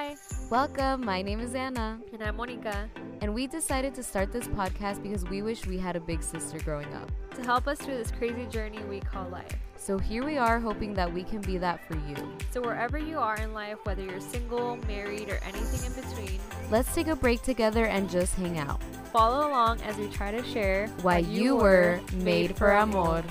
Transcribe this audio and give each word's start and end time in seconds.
Hi, 0.00 0.16
Welcome, 0.48 1.04
my 1.04 1.20
name 1.20 1.40
is 1.40 1.54
Anna, 1.54 2.00
and 2.14 2.22
I'm 2.22 2.36
Monica. 2.36 2.88
and 3.20 3.34
we 3.34 3.46
decided 3.46 3.94
to 3.96 4.02
start 4.02 4.32
this 4.32 4.48
podcast 4.48 5.02
because 5.02 5.24
we 5.24 5.42
wish 5.42 5.66
we 5.66 5.76
had 5.76 5.94
a 5.94 6.00
big 6.00 6.22
sister 6.22 6.58
growing 6.60 6.90
up. 6.94 7.12
To 7.34 7.42
help 7.42 7.68
us 7.68 7.78
through 7.78 7.98
this 7.98 8.10
crazy 8.10 8.46
journey 8.46 8.82
we 8.84 9.00
call 9.00 9.28
life. 9.28 9.54
So 9.76 9.98
here 9.98 10.24
we 10.24 10.38
are 10.38 10.58
hoping 10.58 10.94
that 10.94 11.12
we 11.12 11.22
can 11.22 11.42
be 11.42 11.58
that 11.58 11.86
for 11.86 11.96
you. 12.08 12.16
So, 12.50 12.62
wherever 12.62 12.96
you 12.96 13.18
are 13.18 13.36
in 13.36 13.52
life, 13.52 13.76
whether 13.82 14.02
you're 14.02 14.22
single, 14.22 14.76
married, 14.88 15.28
or 15.28 15.38
anything 15.44 15.84
in 15.84 15.92
between, 15.92 16.40
Let's 16.70 16.94
take 16.94 17.08
a 17.08 17.16
break 17.16 17.42
together 17.42 17.84
and 17.84 18.08
just 18.08 18.34
hang 18.36 18.58
out. 18.58 18.82
follow 19.12 19.48
along 19.48 19.82
as 19.82 19.98
we 19.98 20.08
try 20.08 20.30
to 20.30 20.42
share 20.44 20.88
Why 21.02 21.18
you 21.18 21.56
were 21.56 22.00
made 22.14 22.56
for 22.56 22.72
amor. 22.72 23.22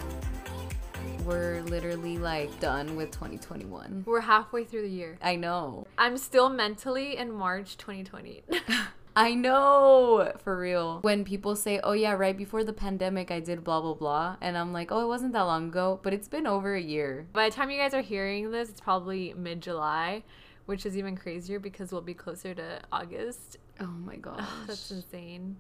We're 1.30 1.62
literally 1.62 2.18
like 2.18 2.60
done 2.60 2.96
with 2.96 3.12
2021. 3.12 4.06
We're 4.08 4.20
halfway 4.20 4.64
through 4.64 4.82
the 4.82 4.90
year. 4.90 5.20
I 5.22 5.36
know. 5.36 5.86
I'm 5.96 6.18
still 6.18 6.50
mentally 6.50 7.18
in 7.18 7.32
March 7.32 7.78
2020. 7.78 8.42
I 9.16 9.36
know, 9.36 10.34
for 10.44 10.58
real. 10.58 11.02
When 11.02 11.24
people 11.24 11.56
say, 11.56 11.80
oh, 11.84 11.92
yeah, 11.92 12.14
right 12.14 12.36
before 12.36 12.64
the 12.64 12.74
pandemic, 12.74 13.30
I 13.30 13.42
did 13.42 13.64
blah, 13.64 13.80
blah, 13.80 13.94
blah. 13.94 14.38
And 14.42 14.58
I'm 14.58 14.74
like, 14.74 14.92
oh, 14.92 15.04
it 15.04 15.08
wasn't 15.08 15.34
that 15.34 15.44
long 15.44 15.68
ago, 15.68 16.00
but 16.02 16.16
it's 16.16 16.28
been 16.28 16.48
over 16.48 16.74
a 16.74 16.82
year. 16.82 17.28
By 17.32 17.48
the 17.48 17.56
time 17.56 17.70
you 17.70 17.78
guys 17.78 17.94
are 17.94 18.02
hearing 18.02 18.50
this, 18.50 18.70
it's 18.70 18.82
probably 18.82 19.36
mid 19.38 19.62
July, 19.62 20.24
which 20.66 20.84
is 20.84 20.98
even 20.98 21.16
crazier 21.16 21.60
because 21.60 21.92
we'll 21.92 22.02
be 22.02 22.16
closer 22.16 22.56
to 22.56 22.82
August. 22.92 23.58
Oh 23.80 23.86
my 23.86 24.16
gosh. 24.16 24.48
That's 24.66 24.90
insane. 24.90 25.58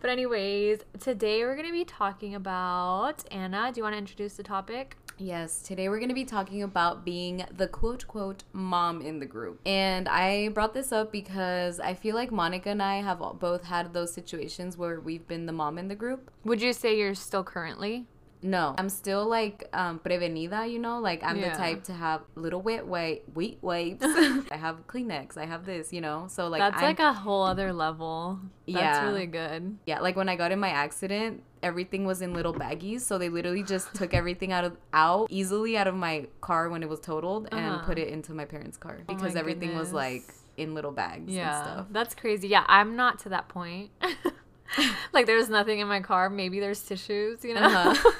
But, 0.00 0.10
anyways, 0.10 0.80
today 0.98 1.44
we're 1.44 1.54
going 1.54 1.68
to 1.68 1.72
be 1.72 1.84
talking 1.84 2.34
about 2.34 3.22
Anna. 3.30 3.70
Do 3.72 3.78
you 3.78 3.84
want 3.84 3.94
to 3.94 3.98
introduce 3.98 4.34
the 4.34 4.42
topic? 4.42 4.96
Yes, 5.18 5.62
today 5.62 5.88
we're 5.88 5.98
going 5.98 6.08
to 6.08 6.14
be 6.14 6.24
talking 6.24 6.62
about 6.62 7.04
being 7.04 7.44
the 7.54 7.68
quote, 7.68 8.06
quote, 8.06 8.44
mom 8.52 9.00
in 9.02 9.20
the 9.20 9.26
group. 9.26 9.60
And 9.66 10.08
I 10.08 10.48
brought 10.48 10.74
this 10.74 10.90
up 10.90 11.12
because 11.12 11.78
I 11.78 11.94
feel 11.94 12.14
like 12.14 12.32
Monica 12.32 12.70
and 12.70 12.82
I 12.82 12.96
have 12.96 13.20
both 13.38 13.64
had 13.64 13.92
those 13.92 14.12
situations 14.12 14.76
where 14.76 15.00
we've 15.00 15.26
been 15.28 15.46
the 15.46 15.52
mom 15.52 15.78
in 15.78 15.88
the 15.88 15.94
group. 15.94 16.30
Would 16.44 16.62
you 16.62 16.72
say 16.72 16.98
you're 16.98 17.14
still 17.14 17.44
currently? 17.44 18.06
No, 18.44 18.74
I'm 18.76 18.88
still 18.88 19.26
like 19.26 19.68
um, 19.72 20.00
prevenida, 20.00 20.70
you 20.70 20.78
know? 20.80 20.98
Like 20.98 21.22
I'm 21.22 21.38
Yeah. 21.38 21.50
the 21.50 21.56
type 21.56 21.84
to 21.84 21.92
have 21.92 22.22
little 22.34 22.60
wet 22.60 22.86
wipe, 22.86 23.24
wheat 23.34 23.58
wipes. 23.62 24.02
I 24.50 24.56
have 24.56 24.86
Kleenex. 24.88 25.36
I 25.36 25.46
have 25.46 25.64
this, 25.64 25.92
you 25.92 26.00
know? 26.00 26.26
So 26.28 26.48
like 26.48 26.58
That's 26.60 26.78
I'm, 26.78 26.88
like 26.88 26.98
a 26.98 27.12
whole 27.12 27.44
other 27.44 27.72
level. 27.72 28.40
That's 28.66 28.76
Yeah. 28.76 29.04
really 29.04 29.26
good. 29.26 29.78
Yeah, 29.86 30.00
like 30.00 30.16
when 30.16 30.28
I 30.28 30.34
got 30.36 30.50
in 30.50 30.58
my 30.58 30.70
accident, 30.70 31.44
everything 31.62 32.04
was 32.04 32.20
in 32.20 32.34
little 32.34 32.52
baggies, 32.52 33.02
so 33.02 33.16
they 33.18 33.28
literally 33.28 33.62
just 33.62 33.94
took 34.00 34.12
everything 34.12 34.50
out 34.50 34.64
of 34.64 34.76
out 34.92 35.28
easily 35.30 35.76
out 35.78 35.86
of 35.86 35.94
my 35.94 36.26
car 36.40 36.68
when 36.68 36.82
it 36.82 36.88
was 36.88 36.98
totaled 37.00 37.46
and 37.52 37.60
Uh-huh. 37.76 37.84
put 37.86 37.98
it 37.98 38.08
into 38.08 38.34
my 38.34 38.44
parents' 38.44 38.76
car 38.76 38.98
Oh 39.08 39.14
because 39.14 39.36
everything 39.36 39.74
was 39.76 39.92
like 39.92 40.34
in 40.56 40.74
little 40.74 40.90
bags 40.92 41.26
and 41.28 41.34
Yeah, 41.34 41.62
stuff. 41.62 41.86
that's 41.92 42.14
crazy. 42.14 42.48
Yeah, 42.48 42.64
I'm 42.66 42.96
not 42.96 43.20
to 43.20 43.28
that 43.30 43.48
point. 43.48 43.90
like 45.12 45.26
there's 45.26 45.48
nothing 45.48 45.78
in 45.78 45.86
my 45.88 46.00
car. 46.00 46.28
Maybe 46.28 46.58
there's 46.60 46.82
tissues, 46.82 47.44
you 47.44 47.54
know. 47.54 47.62
Uh-huh. 47.62 48.10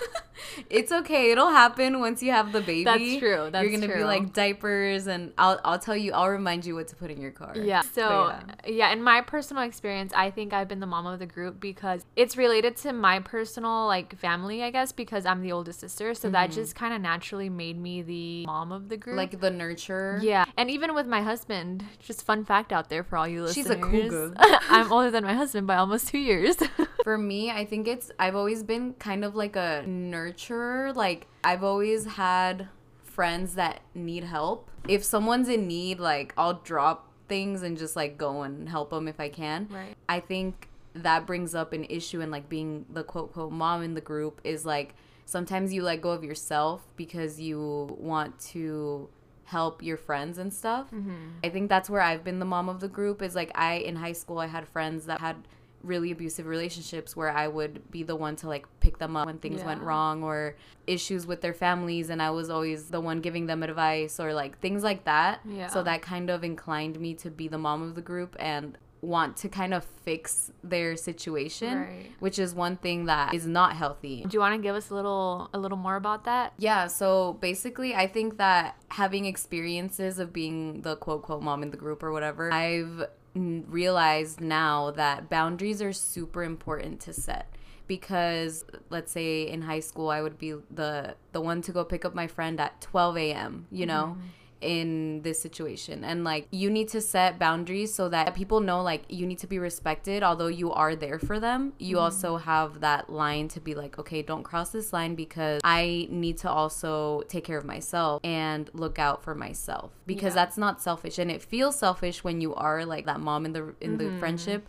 It's 0.71 0.93
okay. 0.93 1.31
It'll 1.31 1.51
happen 1.51 2.01
once 2.01 2.23
you 2.23 2.33
have 2.33 2.53
the 2.53 2.61
baby. 2.61 2.85
That's 2.85 3.19
true, 3.19 3.49
that's 3.51 3.63
You're 3.63 3.81
gonna 3.81 3.93
be 3.93 4.05
like 4.05 4.33
diapers, 4.33 5.07
and 5.07 5.33
I'll 5.39 5.61
I'll 5.65 5.79
tell 5.79 5.97
you. 5.97 6.13
I'll 6.13 6.29
remind 6.29 6.65
you 6.67 6.75
what 6.75 6.89
to 6.89 6.97
put 6.97 7.11
in 7.11 7.21
your 7.21 7.31
car. 7.31 7.55
Yeah. 7.57 7.83
So, 7.83 8.35
But 8.47 8.71
yeah. 8.71 8.93
in 8.93 9.03
my 9.03 9.21
personal 9.21 9.63
experience, 9.63 10.13
I 10.15 10.31
think 10.31 10.53
I've 10.53 10.69
been 10.69 10.81
the 10.81 10.87
mom 10.87 11.07
of 11.07 11.19
the 11.19 11.27
group 11.27 11.61
because 11.61 12.05
it's 12.17 12.37
related 12.37 12.77
to 12.79 12.93
my 12.93 13.21
personal 13.21 13.87
like 13.87 14.17
family, 14.17 14.63
I 14.63 14.71
guess, 14.71 14.93
because 14.93 15.27
I'm 15.27 15.43
the 15.43 15.53
oldest 15.53 15.81
sister. 15.81 16.15
So 16.15 16.31
that 16.31 16.51
mm-hmm. 16.51 16.61
just 16.61 16.75
kind 16.75 16.95
of 16.95 17.01
naturally 17.01 17.49
made 17.49 17.79
me 17.79 18.03
the 18.03 18.47
mom 18.47 18.73
of 18.73 18.89
the 18.89 18.97
group. 18.97 19.17
like 19.17 19.41
the 19.41 19.51
nurturer. 19.51 20.23
yeah. 20.23 20.45
And 20.57 20.71
even 20.71 20.95
with 20.95 21.07
my 21.07 21.23
husband, 21.23 21.85
just 21.99 22.25
fun 22.25 22.45
fact 22.45 22.73
out 22.73 22.89
there 22.89 23.03
for 23.03 23.17
all 23.17 23.29
you 23.29 23.43
listeners. 23.43 23.67
She's 23.67 23.71
a 23.71 23.77
cougar. 23.77 24.35
I'm 24.39 24.93
older 24.93 25.11
than 25.11 25.25
my 25.25 25.35
husband 25.35 25.67
by 25.67 25.77
almost 25.77 26.09
two 26.09 26.19
years. 26.19 26.57
For 27.03 27.19
me, 27.19 27.51
I 27.51 27.65
think 27.65 27.89
it's 27.89 28.11
I've 28.19 28.37
always 28.37 28.63
been 28.63 28.95
kind 28.95 29.25
of 29.25 29.35
like 29.35 29.57
a 29.57 29.85
nurturer. 29.87 30.95
Like 30.95 31.27
I've 31.43 31.65
always 31.65 32.07
had 32.07 32.69
friends 33.03 33.55
that 33.55 33.81
need 33.95 34.25
help. 34.25 34.71
If 34.89 35.05
someone's 35.05 35.49
in 35.49 35.67
need, 35.67 36.01
like 36.01 36.33
I'll 36.37 36.61
drop 36.65 37.13
things 37.29 37.63
and 37.63 37.79
just 37.79 37.97
like 37.97 38.19
go 38.19 38.43
and 38.43 38.69
help 38.69 38.91
them 38.91 39.09
if 39.09 39.19
I 39.21 39.29
can. 39.29 39.69
Right. 39.71 39.97
I 40.09 40.21
think 40.21 40.69
that 40.95 41.27
brings 41.27 41.55
up 41.55 41.73
an 41.73 41.85
issue 41.85 42.21
in 42.21 42.31
like 42.31 42.49
being 42.49 42.85
the 42.91 43.03
quote 43.03 43.33
quote 43.33 43.53
mom 43.53 43.83
in 43.83 43.95
the 43.95 44.01
group 44.01 44.41
is 44.45 44.67
like 44.67 44.95
sometimes 45.25 45.73
you 45.73 45.83
let 45.83 46.03
go 46.03 46.11
of 46.11 46.23
yourself 46.23 46.87
because 46.97 47.41
you 47.41 47.97
want 47.99 48.39
to 48.39 49.09
help 49.45 49.83
your 49.83 49.97
friends 49.97 50.39
and 50.39 50.53
stuff. 50.53 50.87
Mm-hmm. 50.87 51.15
I 51.45 51.49
think 51.49 51.69
that's 51.69 51.91
where 51.91 52.01
I've 52.01 52.25
been 52.25 52.39
the 52.39 52.45
mom 52.45 52.69
of 52.69 52.81
the 52.81 52.89
group 52.89 53.23
is 53.23 53.35
like 53.35 53.51
I 53.55 53.75
in 53.75 53.97
high 53.97 54.13
school 54.13 54.39
I 54.39 54.47
had 54.47 54.69
friends 54.69 55.07
that 55.07 55.21
had 55.21 55.37
really 55.83 56.11
abusive 56.13 56.47
relationships 56.47 57.17
where 57.17 57.31
I 57.31 57.49
would 57.49 57.91
be 57.91 58.03
the 58.03 58.15
one 58.17 58.37
to 58.37 58.49
like 58.49 58.67
pick 58.81 58.99
them 58.99 59.17
up 59.17 59.27
when 59.27 59.39
things 59.39 59.63
went 59.65 59.83
wrong 59.83 60.23
or 60.23 60.57
issues 60.87 61.27
with 61.27 61.41
their 61.41 61.55
families 61.55 62.09
and 62.11 62.23
I 62.23 62.31
was 62.31 62.51
always 62.51 62.89
the 62.91 63.01
one 63.01 63.21
giving 63.21 63.47
them 63.47 63.63
advice 63.63 64.21
or 64.21 64.33
like 64.33 64.59
things 64.61 64.83
like 64.83 65.05
that. 65.05 65.41
Yeah. 65.45 65.67
So 65.69 65.83
that 65.83 66.03
kind 66.03 66.31
of 66.31 66.45
inclined 66.45 66.99
me 67.01 67.15
to 67.15 67.31
be 67.31 67.49
the 67.49 67.59
mom 67.59 67.83
of 67.83 67.95
the 67.95 68.03
group 68.03 68.37
and 68.39 68.79
want 69.01 69.37
to 69.37 69.49
kind 69.49 69.75
of 69.75 69.83
fix 70.05 70.53
their 70.63 70.95
situation, 70.95 71.77
Right. 71.81 72.13
which 72.21 72.39
is 72.39 72.55
one 72.55 72.77
thing 72.77 73.07
that 73.07 73.35
is 73.35 73.49
not 73.49 73.75
healthy. 73.75 74.23
Do 74.23 74.29
you 74.35 74.39
want 74.39 74.55
to 74.55 74.63
give 74.63 74.77
us 74.77 74.91
a 74.91 74.95
little 74.95 75.51
a 75.53 75.59
little 75.59 75.77
more 75.77 75.97
about 75.97 76.23
that? 76.27 76.53
Yeah, 76.57 76.87
so 76.87 77.33
basically, 77.41 77.97
I 77.97 78.07
think 78.07 78.37
that 78.37 78.77
having 78.91 79.25
experiences 79.27 80.21
of 80.21 80.33
being 80.33 80.83
the 80.83 80.95
quote, 80.95 81.23
quote, 81.23 81.43
mom 81.43 81.65
in 81.65 81.73
the 81.73 81.77
group 81.77 82.05
or 82.05 82.13
whatever, 82.13 82.53
I've 82.53 83.07
realized 83.35 84.41
now 84.41 84.91
that 84.93 85.29
boundaries 85.31 85.81
are 85.81 85.93
super 85.93 86.43
important 86.43 87.01
to 87.01 87.13
set. 87.13 87.47
Because 87.87 88.65
let's 88.91 89.13
say 89.13 89.49
in 89.49 89.63
high 89.63 89.81
school, 89.81 90.09
I 90.09 90.23
would 90.23 90.39
be 90.39 90.55
the 90.71 91.17
the 91.33 91.41
one 91.41 91.63
to 91.63 91.73
go 91.73 91.85
pick 91.85 92.05
up 92.05 92.15
my 92.15 92.27
friend 92.27 92.61
at 92.61 92.81
12 92.81 93.17
a.m., 93.19 93.67
you 93.71 93.87
know? 93.87 94.17
Mm-hmm. 94.17 94.27
In 94.63 95.23
this 95.23 95.41
situation. 95.41 96.05
And 96.05 96.25
like 96.25 96.47
you 96.51 96.71
need 96.71 96.89
to 96.89 97.01
set 97.01 97.39
boundaries 97.39 97.93
so 97.93 98.09
that 98.09 98.35
people 98.35 98.61
know 98.61 98.83
like 98.83 99.03
you 99.09 99.27
need 99.27 99.39
to 99.39 99.47
be 99.47 99.59
respected 99.59 100.23
although 100.23 100.47
you 100.47 100.73
are 100.73 100.95
there 100.97 101.19
for 101.19 101.41
them. 101.41 101.73
You 101.79 101.97
mm-hmm. 101.97 102.05
also 102.05 102.37
have 102.37 102.81
that 102.81 103.11
line 103.11 103.49
to 103.49 103.61
be 103.61 103.75
like 103.75 103.99
okay 103.99 104.23
don't 104.23 104.43
cross 104.43 104.71
this 104.71 104.93
line 104.93 105.15
because 105.15 105.61
i 105.65 106.07
need 106.11 106.39
to 106.39 106.51
also 106.51 107.23
take 107.29 107.45
care 107.45 107.59
of 107.59 107.65
myself 107.65 108.21
and 108.25 108.71
look 108.73 108.99
out 108.99 109.23
for 109.23 109.35
myself. 109.35 109.93
Because 110.07 110.33
Yeah. 110.33 110.45
that's 110.45 110.59
not 110.59 110.81
selfish. 110.81 111.19
And 111.19 111.31
it 111.31 111.43
feels 111.43 111.79
selfish 111.79 112.25
when 112.25 112.41
you 112.41 112.55
are 112.55 112.85
like 112.85 113.07
that 113.07 113.21
mom 113.21 113.45
in 113.47 113.53
the 113.53 113.75
in 113.81 113.99
the 113.99 114.05
mm-hmm. 114.05 114.19
friendship. 114.19 114.69